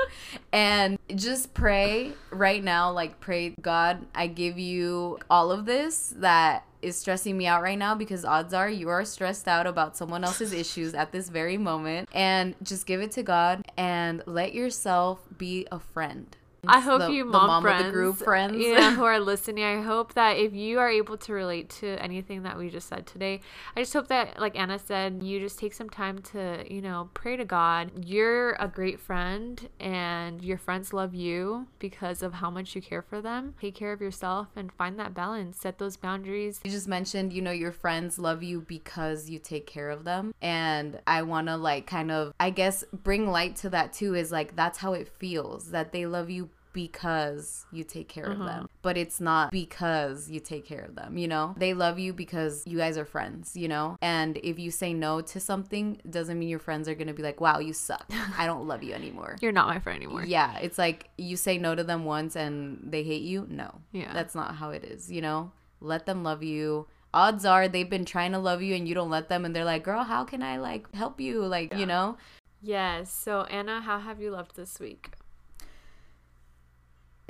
and 0.51 0.97
just 1.15 1.53
pray 1.53 2.13
right 2.31 2.63
now 2.63 2.91
like 2.91 3.19
pray 3.19 3.53
god 3.61 4.05
i 4.15 4.27
give 4.27 4.57
you 4.57 5.19
all 5.29 5.51
of 5.51 5.65
this 5.65 6.13
that 6.17 6.65
is 6.81 6.95
stressing 6.95 7.37
me 7.37 7.47
out 7.47 7.61
right 7.61 7.77
now 7.77 7.95
because 7.95 8.25
odds 8.25 8.53
are 8.53 8.69
you 8.69 8.89
are 8.89 9.05
stressed 9.05 9.47
out 9.47 9.67
about 9.67 9.95
someone 9.95 10.23
else's 10.23 10.53
issues 10.53 10.93
at 10.93 11.11
this 11.11 11.29
very 11.29 11.57
moment. 11.57 12.09
And 12.13 12.55
just 12.63 12.85
give 12.85 13.01
it 13.01 13.11
to 13.11 13.23
god 13.23 13.65
and 13.77 14.23
let 14.25 14.53
yourself 14.53 15.19
be 15.37 15.67
a 15.71 15.79
friend 15.79 16.35
I 16.67 16.79
hope 16.79 16.99
The- 16.99 17.11
you 17.11 17.25
mom, 17.25 17.47
mom 17.47 17.65
of 17.65 17.85
the 17.85 17.91
group 17.91 18.17
friends. 18.17 18.55
yeah, 18.57 18.91
who 18.95 19.03
are 19.03 19.19
listening. 19.19 19.63
I 19.63 19.81
hope 19.81 20.13
that 20.13 20.37
if 20.37 20.53
you 20.53 20.77
are 20.77 20.89
able 20.89 21.17
to 21.17 21.33
relate 21.33 21.69
to 21.81 21.87
anything 22.01 22.43
that 22.43 22.55
we 22.57 22.69
just 22.69 22.87
said 22.87 23.07
today, 23.07 23.41
I 23.75 23.81
just 23.81 23.93
hope 23.93 24.07
that, 24.09 24.39
like 24.39 24.55
Anna 24.57 24.77
said, 24.77 25.23
you 25.23 25.39
just 25.39 25.57
take 25.57 25.73
some 25.73 25.89
time 25.89 26.19
to, 26.33 26.63
you 26.71 26.81
know, 26.81 27.09
pray 27.15 27.35
to 27.35 27.45
God. 27.45 28.05
You're 28.05 28.51
a 28.59 28.67
great 28.67 28.99
friend, 28.99 29.69
and 29.79 30.43
your 30.43 30.59
friends 30.59 30.93
love 30.93 31.15
you 31.15 31.65
because 31.79 32.21
of 32.21 32.33
how 32.35 32.51
much 32.51 32.75
you 32.75 32.81
care 32.81 33.01
for 33.01 33.21
them. 33.21 33.55
Take 33.59 33.73
care 33.73 33.91
of 33.91 33.99
yourself 33.99 34.47
and 34.55 34.71
find 34.71 34.99
that 34.99 35.15
balance. 35.15 35.57
Set 35.57 35.79
those 35.79 35.97
boundaries. 35.97 36.61
You 36.63 36.69
just 36.69 36.87
mentioned, 36.87 37.33
you 37.33 37.41
know, 37.41 37.51
your 37.51 37.71
friends 37.71 38.19
love 38.19 38.43
you 38.43 38.61
because 38.61 39.29
you 39.31 39.39
take 39.39 39.65
care 39.65 39.89
of 39.89 40.03
them. 40.03 40.31
And 40.43 40.99
I 41.07 41.23
want 41.23 41.47
to, 41.47 41.57
like, 41.57 41.87
kind 41.87 42.11
of, 42.11 42.33
I 42.39 42.51
guess, 42.51 42.83
bring 42.93 43.31
light 43.31 43.55
to 43.57 43.69
that 43.71 43.93
too 43.93 44.13
is 44.13 44.31
like, 44.31 44.55
that's 44.55 44.77
how 44.77 44.93
it 44.93 45.07
feels 45.07 45.71
that 45.71 45.91
they 45.91 46.05
love 46.05 46.29
you 46.29 46.49
because 46.73 47.65
you 47.71 47.83
take 47.83 48.07
care 48.07 48.25
of 48.25 48.39
them. 48.39 48.47
Mm-hmm. 48.47 48.65
But 48.81 48.97
it's 48.97 49.19
not 49.19 49.51
because 49.51 50.29
you 50.29 50.39
take 50.39 50.65
care 50.65 50.81
of 50.81 50.95
them, 50.95 51.17
you 51.17 51.27
know? 51.27 51.53
They 51.57 51.73
love 51.73 51.99
you 51.99 52.13
because 52.13 52.65
you 52.65 52.77
guys 52.77 52.97
are 52.97 53.05
friends, 53.05 53.55
you 53.55 53.67
know? 53.67 53.97
And 54.01 54.37
if 54.37 54.57
you 54.59 54.71
say 54.71 54.93
no 54.93 55.21
to 55.21 55.39
something, 55.39 56.01
doesn't 56.09 56.37
mean 56.37 56.49
your 56.49 56.59
friends 56.59 56.87
are 56.87 56.95
going 56.95 57.07
to 57.07 57.13
be 57.13 57.23
like, 57.23 57.41
wow, 57.41 57.59
you 57.59 57.73
suck. 57.73 58.05
I 58.37 58.45
don't 58.45 58.67
love 58.67 58.83
you 58.83 58.93
anymore. 58.93 59.37
You're 59.41 59.51
not 59.51 59.67
my 59.67 59.79
friend 59.79 60.01
anymore. 60.01 60.25
Yeah, 60.25 60.57
it's 60.59 60.77
like 60.77 61.09
you 61.17 61.37
say 61.37 61.57
no 61.57 61.75
to 61.75 61.83
them 61.83 62.05
once 62.05 62.35
and 62.35 62.79
they 62.83 63.03
hate 63.03 63.23
you. 63.23 63.47
No. 63.49 63.81
Yeah. 63.91 64.13
That's 64.13 64.35
not 64.35 64.55
how 64.55 64.69
it 64.69 64.83
is, 64.83 65.11
you 65.11 65.21
know? 65.21 65.51
Let 65.79 66.05
them 66.05 66.23
love 66.23 66.43
you. 66.43 66.87
odds 67.13 67.45
are 67.45 67.67
they've 67.67 67.89
been 67.89 68.05
trying 68.05 68.31
to 68.31 68.39
love 68.39 68.61
you 68.61 68.75
and 68.75 68.87
you 68.87 68.95
don't 68.95 69.09
let 69.09 69.29
them 69.29 69.45
and 69.45 69.55
they're 69.55 69.65
like, 69.65 69.83
"Girl, 69.83 70.03
how 70.03 70.23
can 70.23 70.41
I 70.41 70.57
like 70.57 70.93
help 70.93 71.19
you?" 71.19 71.45
Like, 71.45 71.73
you 71.73 71.85
know? 71.85 72.17
Yes. 72.61 73.11
So 73.11 73.43
Anna, 73.45 73.81
how 73.81 73.99
have 73.99 74.21
you 74.21 74.31
loved 74.31 74.55
this 74.55 74.79
week? 74.79 75.11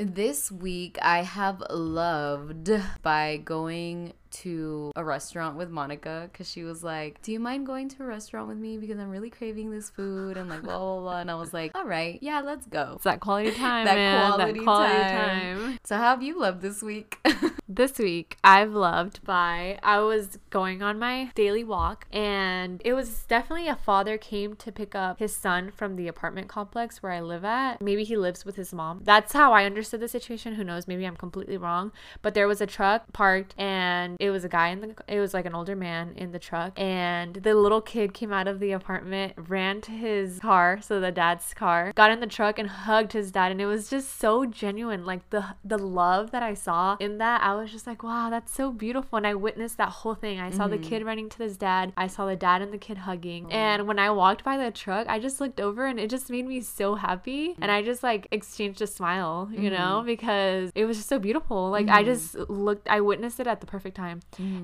This 0.01 0.51
week 0.51 0.97
I 1.03 1.21
have 1.21 1.61
loved 1.69 2.71
by 3.03 3.37
going 3.37 4.13
to 4.32 4.91
a 4.96 5.04
restaurant 5.04 5.58
with 5.58 5.70
Monica 5.70 6.30
because 6.32 6.50
she 6.50 6.63
was 6.63 6.84
like, 6.84 7.22
Do 7.22 7.32
you 7.32 7.39
mind 7.39 7.65
going 7.65 7.89
to 7.89 8.04
a 8.04 8.06
restaurant 8.06 8.48
with 8.48 8.58
me? 8.58 8.78
Because 8.78 8.98
I'm 9.00 9.10
really 9.10 9.30
craving 9.30 9.72
this 9.72 9.89
food 9.89 10.38
and 10.38 10.50
like 10.50 10.62
blah 10.63 10.78
blah 10.78 11.00
blah. 11.00 11.20
And 11.20 11.30
I 11.32 11.36
was 11.36 11.54
like, 11.54 11.72
All 11.76 11.86
right, 11.86 12.17
yeah, 12.22 12.41
let's 12.41 12.65
go. 12.65 12.94
It's 12.96 13.04
that 13.04 13.20
quality 13.20 13.52
time, 13.56 13.86
That 13.86 13.96
man. 13.96 14.32
quality 14.32 14.60
that 14.60 14.63
quality 14.63 14.94
time. 14.94 15.58
time. 15.60 15.80
So 15.84 15.98
how 15.98 16.12
have 16.12 16.24
you 16.24 16.39
loved 16.39 16.62
this 16.62 16.82
week? 16.82 17.17
This 17.74 17.98
week, 18.00 18.36
I've 18.44 18.74
loved 18.74 19.24
by 19.24 19.80
I 19.82 20.00
was 20.00 20.39
going 20.50 20.84
on 20.84 21.00
my 21.00 21.32
daily 21.36 21.63
walk, 21.63 22.06
and 22.12 22.82
it 22.84 22.91
was 22.91 23.24
definitely 23.30 23.70
a 23.70 23.78
father 23.78 24.17
came 24.17 24.58
to 24.58 24.74
pick 24.74 24.94
up 24.94 25.20
his 25.20 25.34
son 25.34 25.72
from 25.72 25.96
the 25.96 26.10
apartment 26.10 26.50
complex 26.50 27.02
where 27.02 27.13
I 27.13 27.22
live 27.22 27.46
at. 27.46 27.82
Maybe 27.82 28.04
he 28.04 28.17
lives 28.17 28.44
with 28.44 28.58
his 28.58 28.74
mom. 28.74 29.00
That's 29.06 29.32
how 29.32 29.54
I 29.54 29.63
understood 29.63 30.02
the 30.02 30.10
situation. 30.10 30.56
Who 30.56 30.65
knows? 30.65 30.86
Maybe 30.86 31.06
I'm 31.08 31.15
completely 31.15 31.56
wrong. 31.56 31.94
But 32.22 32.34
there 32.34 32.46
was 32.46 32.60
a 32.60 32.67
truck 32.67 33.13
parked, 33.13 33.56
and 33.58 34.17
it 34.21 34.29
was 34.29 34.45
a 34.45 34.49
guy 34.49 34.67
in 34.69 34.81
the. 34.81 34.95
It 35.07 35.19
was 35.19 35.34
like 35.34 35.45
an 35.45 35.55
older 35.55 35.75
man 35.75 36.13
in 36.15 36.31
the 36.31 36.39
truck, 36.39 36.79
and 36.79 37.34
the 37.36 37.55
little 37.55 37.81
kid 37.81 38.13
came 38.13 38.31
out 38.31 38.47
of 38.47 38.60
the 38.60 38.71
apartment, 38.71 39.34
ran 39.36 39.81
to 39.81 39.91
his 39.91 40.39
car, 40.39 40.79
so 40.79 40.99
the 40.99 41.12
dad's 41.12 41.53
car, 41.53 41.91
got 41.95 42.12
in 42.12 42.19
the 42.19 42.27
truck 42.27 42.60
and 42.60 42.69
hugged 42.69 43.13
his 43.13 43.31
dad, 43.31 43.51
and 43.51 43.60
it 43.60 43.65
was 43.65 43.89
just 43.89 44.19
so 44.19 44.45
genuine. 44.45 45.05
Like 45.05 45.27
the 45.31 45.43
the 45.65 45.79
love 45.79 46.29
that 46.31 46.43
I 46.43 46.53
saw 46.53 46.97
in 46.99 47.17
that, 47.17 47.41
I 47.41 47.55
was 47.55 47.71
just 47.71 47.88
like, 47.88 48.03
wow, 48.03 48.29
that's 48.29 48.53
so 48.53 48.71
beautiful. 48.71 49.17
And 49.17 49.25
I 49.25 49.34
witnessed 49.34 49.77
that 49.77 49.89
whole 49.89 50.13
thing. 50.13 50.39
I 50.39 50.51
saw 50.51 50.67
the 50.67 50.77
mm-hmm. 50.77 50.89
kid 50.89 51.05
running 51.05 51.29
to 51.29 51.43
his 51.43 51.57
dad. 51.57 51.91
I 51.97 52.07
saw 52.07 52.25
the 52.27 52.36
dad 52.36 52.62
and 52.62 52.71
the 52.71 52.77
kid 52.77 52.99
hugging. 52.99 53.51
And 53.51 53.88
when 53.88 53.97
I 53.97 54.12
walked 54.12 54.43
by 54.43 54.57
the 54.57 54.69
truck, 54.69 55.07
I 55.07 55.17
just 55.19 55.41
looked 55.41 55.60
over 55.60 55.88
and 55.88 55.99
it 55.99 56.10
just 56.10 56.29
made 56.29 56.47
me 56.47 56.62
so 56.62 56.95
happy. 56.95 57.55
And 57.60 57.71
mm. 57.71 57.75
I 57.75 57.81
just 57.81 58.03
like 58.03 58.27
exchanged 58.31 58.81
a 58.81 58.88
smile, 58.88 59.49
you 59.51 59.69
know, 59.69 59.97
mm-hmm. 59.97 60.07
because 60.07 60.71
it 60.75 60.86
was 60.86 60.97
just 60.97 61.10
so 61.10 61.17
beautiful. 61.17 61.69
Like 61.69 61.88
I 61.89 62.03
mm-hmm. 62.03 62.12
just 62.12 62.36
looked, 62.49 62.88
I 62.88 63.01
witnessed 63.01 63.39
it 63.39 63.47
at 63.47 63.62
the 63.62 63.67
perfect 63.67 63.95
time. 63.95 64.11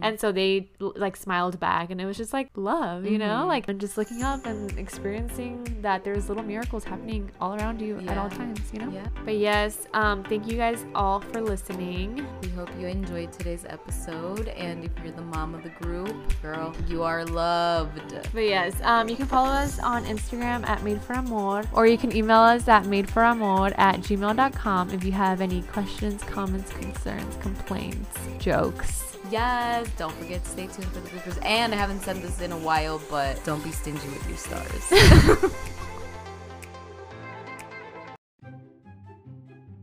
And 0.02 0.20
so 0.20 0.32
they 0.32 0.70
like 0.80 1.16
smiled 1.16 1.60
back 1.60 1.90
and 1.90 2.00
it 2.02 2.06
was 2.06 2.18
just 2.18 2.34
like 2.34 2.50
love, 2.56 3.06
you 3.06 3.18
know, 3.18 3.46
like 3.48 3.70
I'm 3.70 3.80
just 3.80 3.98
looking 3.98 4.24
up 4.24 4.46
and 4.46 4.78
experiencing 4.78 5.78
that 5.82 6.04
there's 6.04 6.30
little 6.30 6.44
miracles 6.44 6.84
happening 6.84 7.32
all 7.40 7.56
around 7.56 7.82
you 7.82 8.00
at 8.08 8.18
all 8.18 8.30
times, 8.30 8.60
you 8.74 8.80
know? 8.80 8.92
Yeah. 8.92 9.08
But 9.26 9.38
yes, 9.38 9.88
um, 9.94 10.24
thank 10.24 10.48
you 10.48 10.58
guys 10.58 10.86
all 10.96 11.20
for 11.20 11.42
listening. 11.42 12.26
We 12.42 12.50
hope 12.50 12.70
you 12.80 12.88
enjoyed 12.88 13.32
today's 13.34 13.66
episode. 13.68 14.48
And 14.50 14.84
if 14.84 14.92
you're 15.04 15.14
the 15.14 15.22
mom 15.22 15.56
of 15.56 15.64
the 15.64 15.70
group, 15.70 16.16
girl, 16.42 16.74
you 16.88 17.04
are 17.04 17.26
loved. 17.26 18.14
But 18.34 18.44
yes, 18.44 18.76
um, 18.84 19.10
you 19.10 19.16
can 19.16 19.26
follow 19.26 19.50
us 19.50 19.80
on 19.80 20.04
Instagram 20.06 20.68
at 20.68 20.84
Made 20.84 21.02
for 21.02 21.14
Amor, 21.14 21.64
or 21.74 21.88
you 21.88 21.98
can 21.98 22.16
email 22.16 22.40
us 22.40 22.68
at 22.68 22.84
madeforamor 22.84 23.74
at 23.78 23.98
gmail.com 24.02 24.90
if 24.92 25.04
you 25.04 25.12
have 25.12 25.42
any 25.42 25.62
questions, 25.64 26.24
comments, 26.24 26.72
concerns, 26.74 27.36
complaints, 27.38 28.18
jokes. 28.40 29.07
Yes, 29.30 29.90
don't 29.98 30.14
forget 30.14 30.44
to 30.44 30.50
stay 30.50 30.68
tuned 30.68 30.86
for 30.86 31.00
the 31.00 31.10
bloopers. 31.10 31.44
And 31.46 31.74
I 31.74 31.78
haven't 31.78 32.02
said 32.02 32.18
this 32.18 32.42
in 32.42 32.52
a 32.52 32.58
while, 32.58 33.02
but 33.10 33.44
don't 33.44 33.64
be 33.64 33.72
stingy 33.72 34.08
with 34.08 34.28
your 34.28 34.38
stars. 34.38 35.52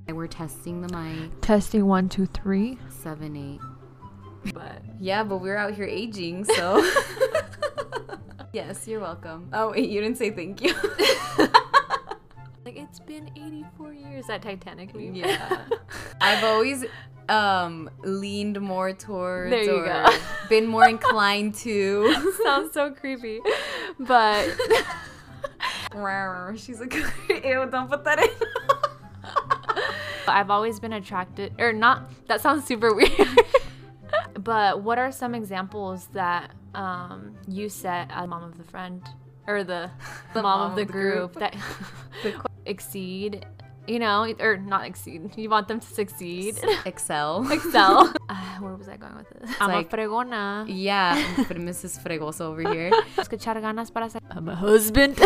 We're 0.14 0.26
testing 0.28 0.80
the 0.80 0.96
mic. 0.96 1.40
Testing 1.40 1.87
one, 1.87 2.09
two, 2.09 2.26
three. 2.26 2.78
Seven, 2.88 3.37
eight. 3.37 3.61
But 4.54 4.83
Yeah, 5.00 5.24
but 5.24 5.38
we're 5.38 5.57
out 5.57 5.74
here 5.74 5.87
aging, 5.87 6.44
so. 6.44 6.88
yes, 8.52 8.87
you're 8.87 9.00
welcome. 9.00 9.48
Oh, 9.52 9.70
wait, 9.72 9.88
you 9.90 10.00
didn't 10.00 10.18
say 10.18 10.30
thank 10.30 10.62
you. 10.62 10.74
It's 12.94 13.00
been 13.00 13.28
84 13.35 13.92
years 13.92 14.26
that 14.28 14.40
Titanic 14.42 14.94
movie. 14.94 15.18
yeah. 15.18 15.62
I've 16.20 16.44
always 16.44 16.85
um 17.28 17.90
leaned 18.04 18.61
more 18.61 18.92
towards 18.92 19.50
There 19.50 19.64
you 19.64 19.72
or 19.72 19.87
go. 19.87 20.07
been 20.48 20.68
more 20.68 20.87
inclined 20.87 21.57
to 21.57 22.14
Sounds 22.44 22.72
so 22.72 22.92
creepy, 22.92 23.40
but 23.98 24.48
she's 26.57 26.78
like 26.78 26.94
ew 27.28 27.68
don't 27.68 27.90
put 27.90 28.04
that 28.04 28.22
in 28.22 28.28
I've 30.28 30.50
always 30.50 30.78
been 30.78 30.92
attracted, 30.92 31.52
or 31.59 31.72
not. 31.72 32.11
That 32.28 32.40
sounds 32.40 32.64
super 32.64 32.94
weird. 32.94 33.11
but 34.38 34.83
what 34.83 34.98
are 34.98 35.11
some 35.11 35.35
examples 35.35 36.07
that 36.12 36.52
um, 36.74 37.37
you 37.48 37.68
set 37.68 38.09
as 38.11 38.28
mom 38.28 38.44
of 38.44 38.57
the 38.57 38.64
friend 38.64 39.02
or 39.46 39.64
the, 39.64 39.90
the 40.33 40.42
mom, 40.42 40.70
of 40.70 40.76
the, 40.76 40.85
group, 40.85 41.35
that 41.35 41.54
exceed? 42.66 43.46
You 43.87 43.98
know, 43.98 44.27
or 44.40 44.57
not 44.57 44.87
exceed. 44.87 45.37
You 45.37 45.50
want 45.50 45.68
them 45.68 45.79
to 45.81 45.87
succeed. 45.87 46.57
excel 46.87 47.46
Excel. 47.53 48.12
uh, 48.31 48.35
where 48.61 48.74
was 48.77 48.88
I 48.88 48.96
going 48.96 49.14
with 49.16 49.29
this? 49.29 49.50
I'm 49.61 49.70
like- 49.70 49.92
a 49.92 49.96
fregona. 49.96 50.64
yeah 50.68 51.20
but 51.48 51.59
mrs 51.59 52.00
fregoso 52.03 52.42
over 52.42 52.62
here 52.72 52.90
Escuchar 53.16 53.61
ganas 53.61 53.92
para. 53.92 54.09
I'm 54.31 54.48
a 54.48 54.55
husband. 54.57 55.20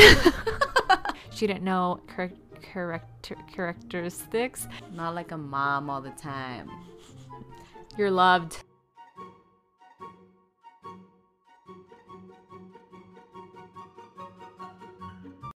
she 1.30 1.46
didn't 1.46 1.62
know 1.62 2.00
char- 2.16 2.32
character 2.60 3.36
characteristics. 3.54 4.66
not 4.92 5.14
like 5.14 5.30
a 5.30 5.38
mom 5.38 5.88
all 5.88 6.00
the 6.00 6.10
time 6.18 6.68
You're 7.96 8.10
loved. 8.10 8.64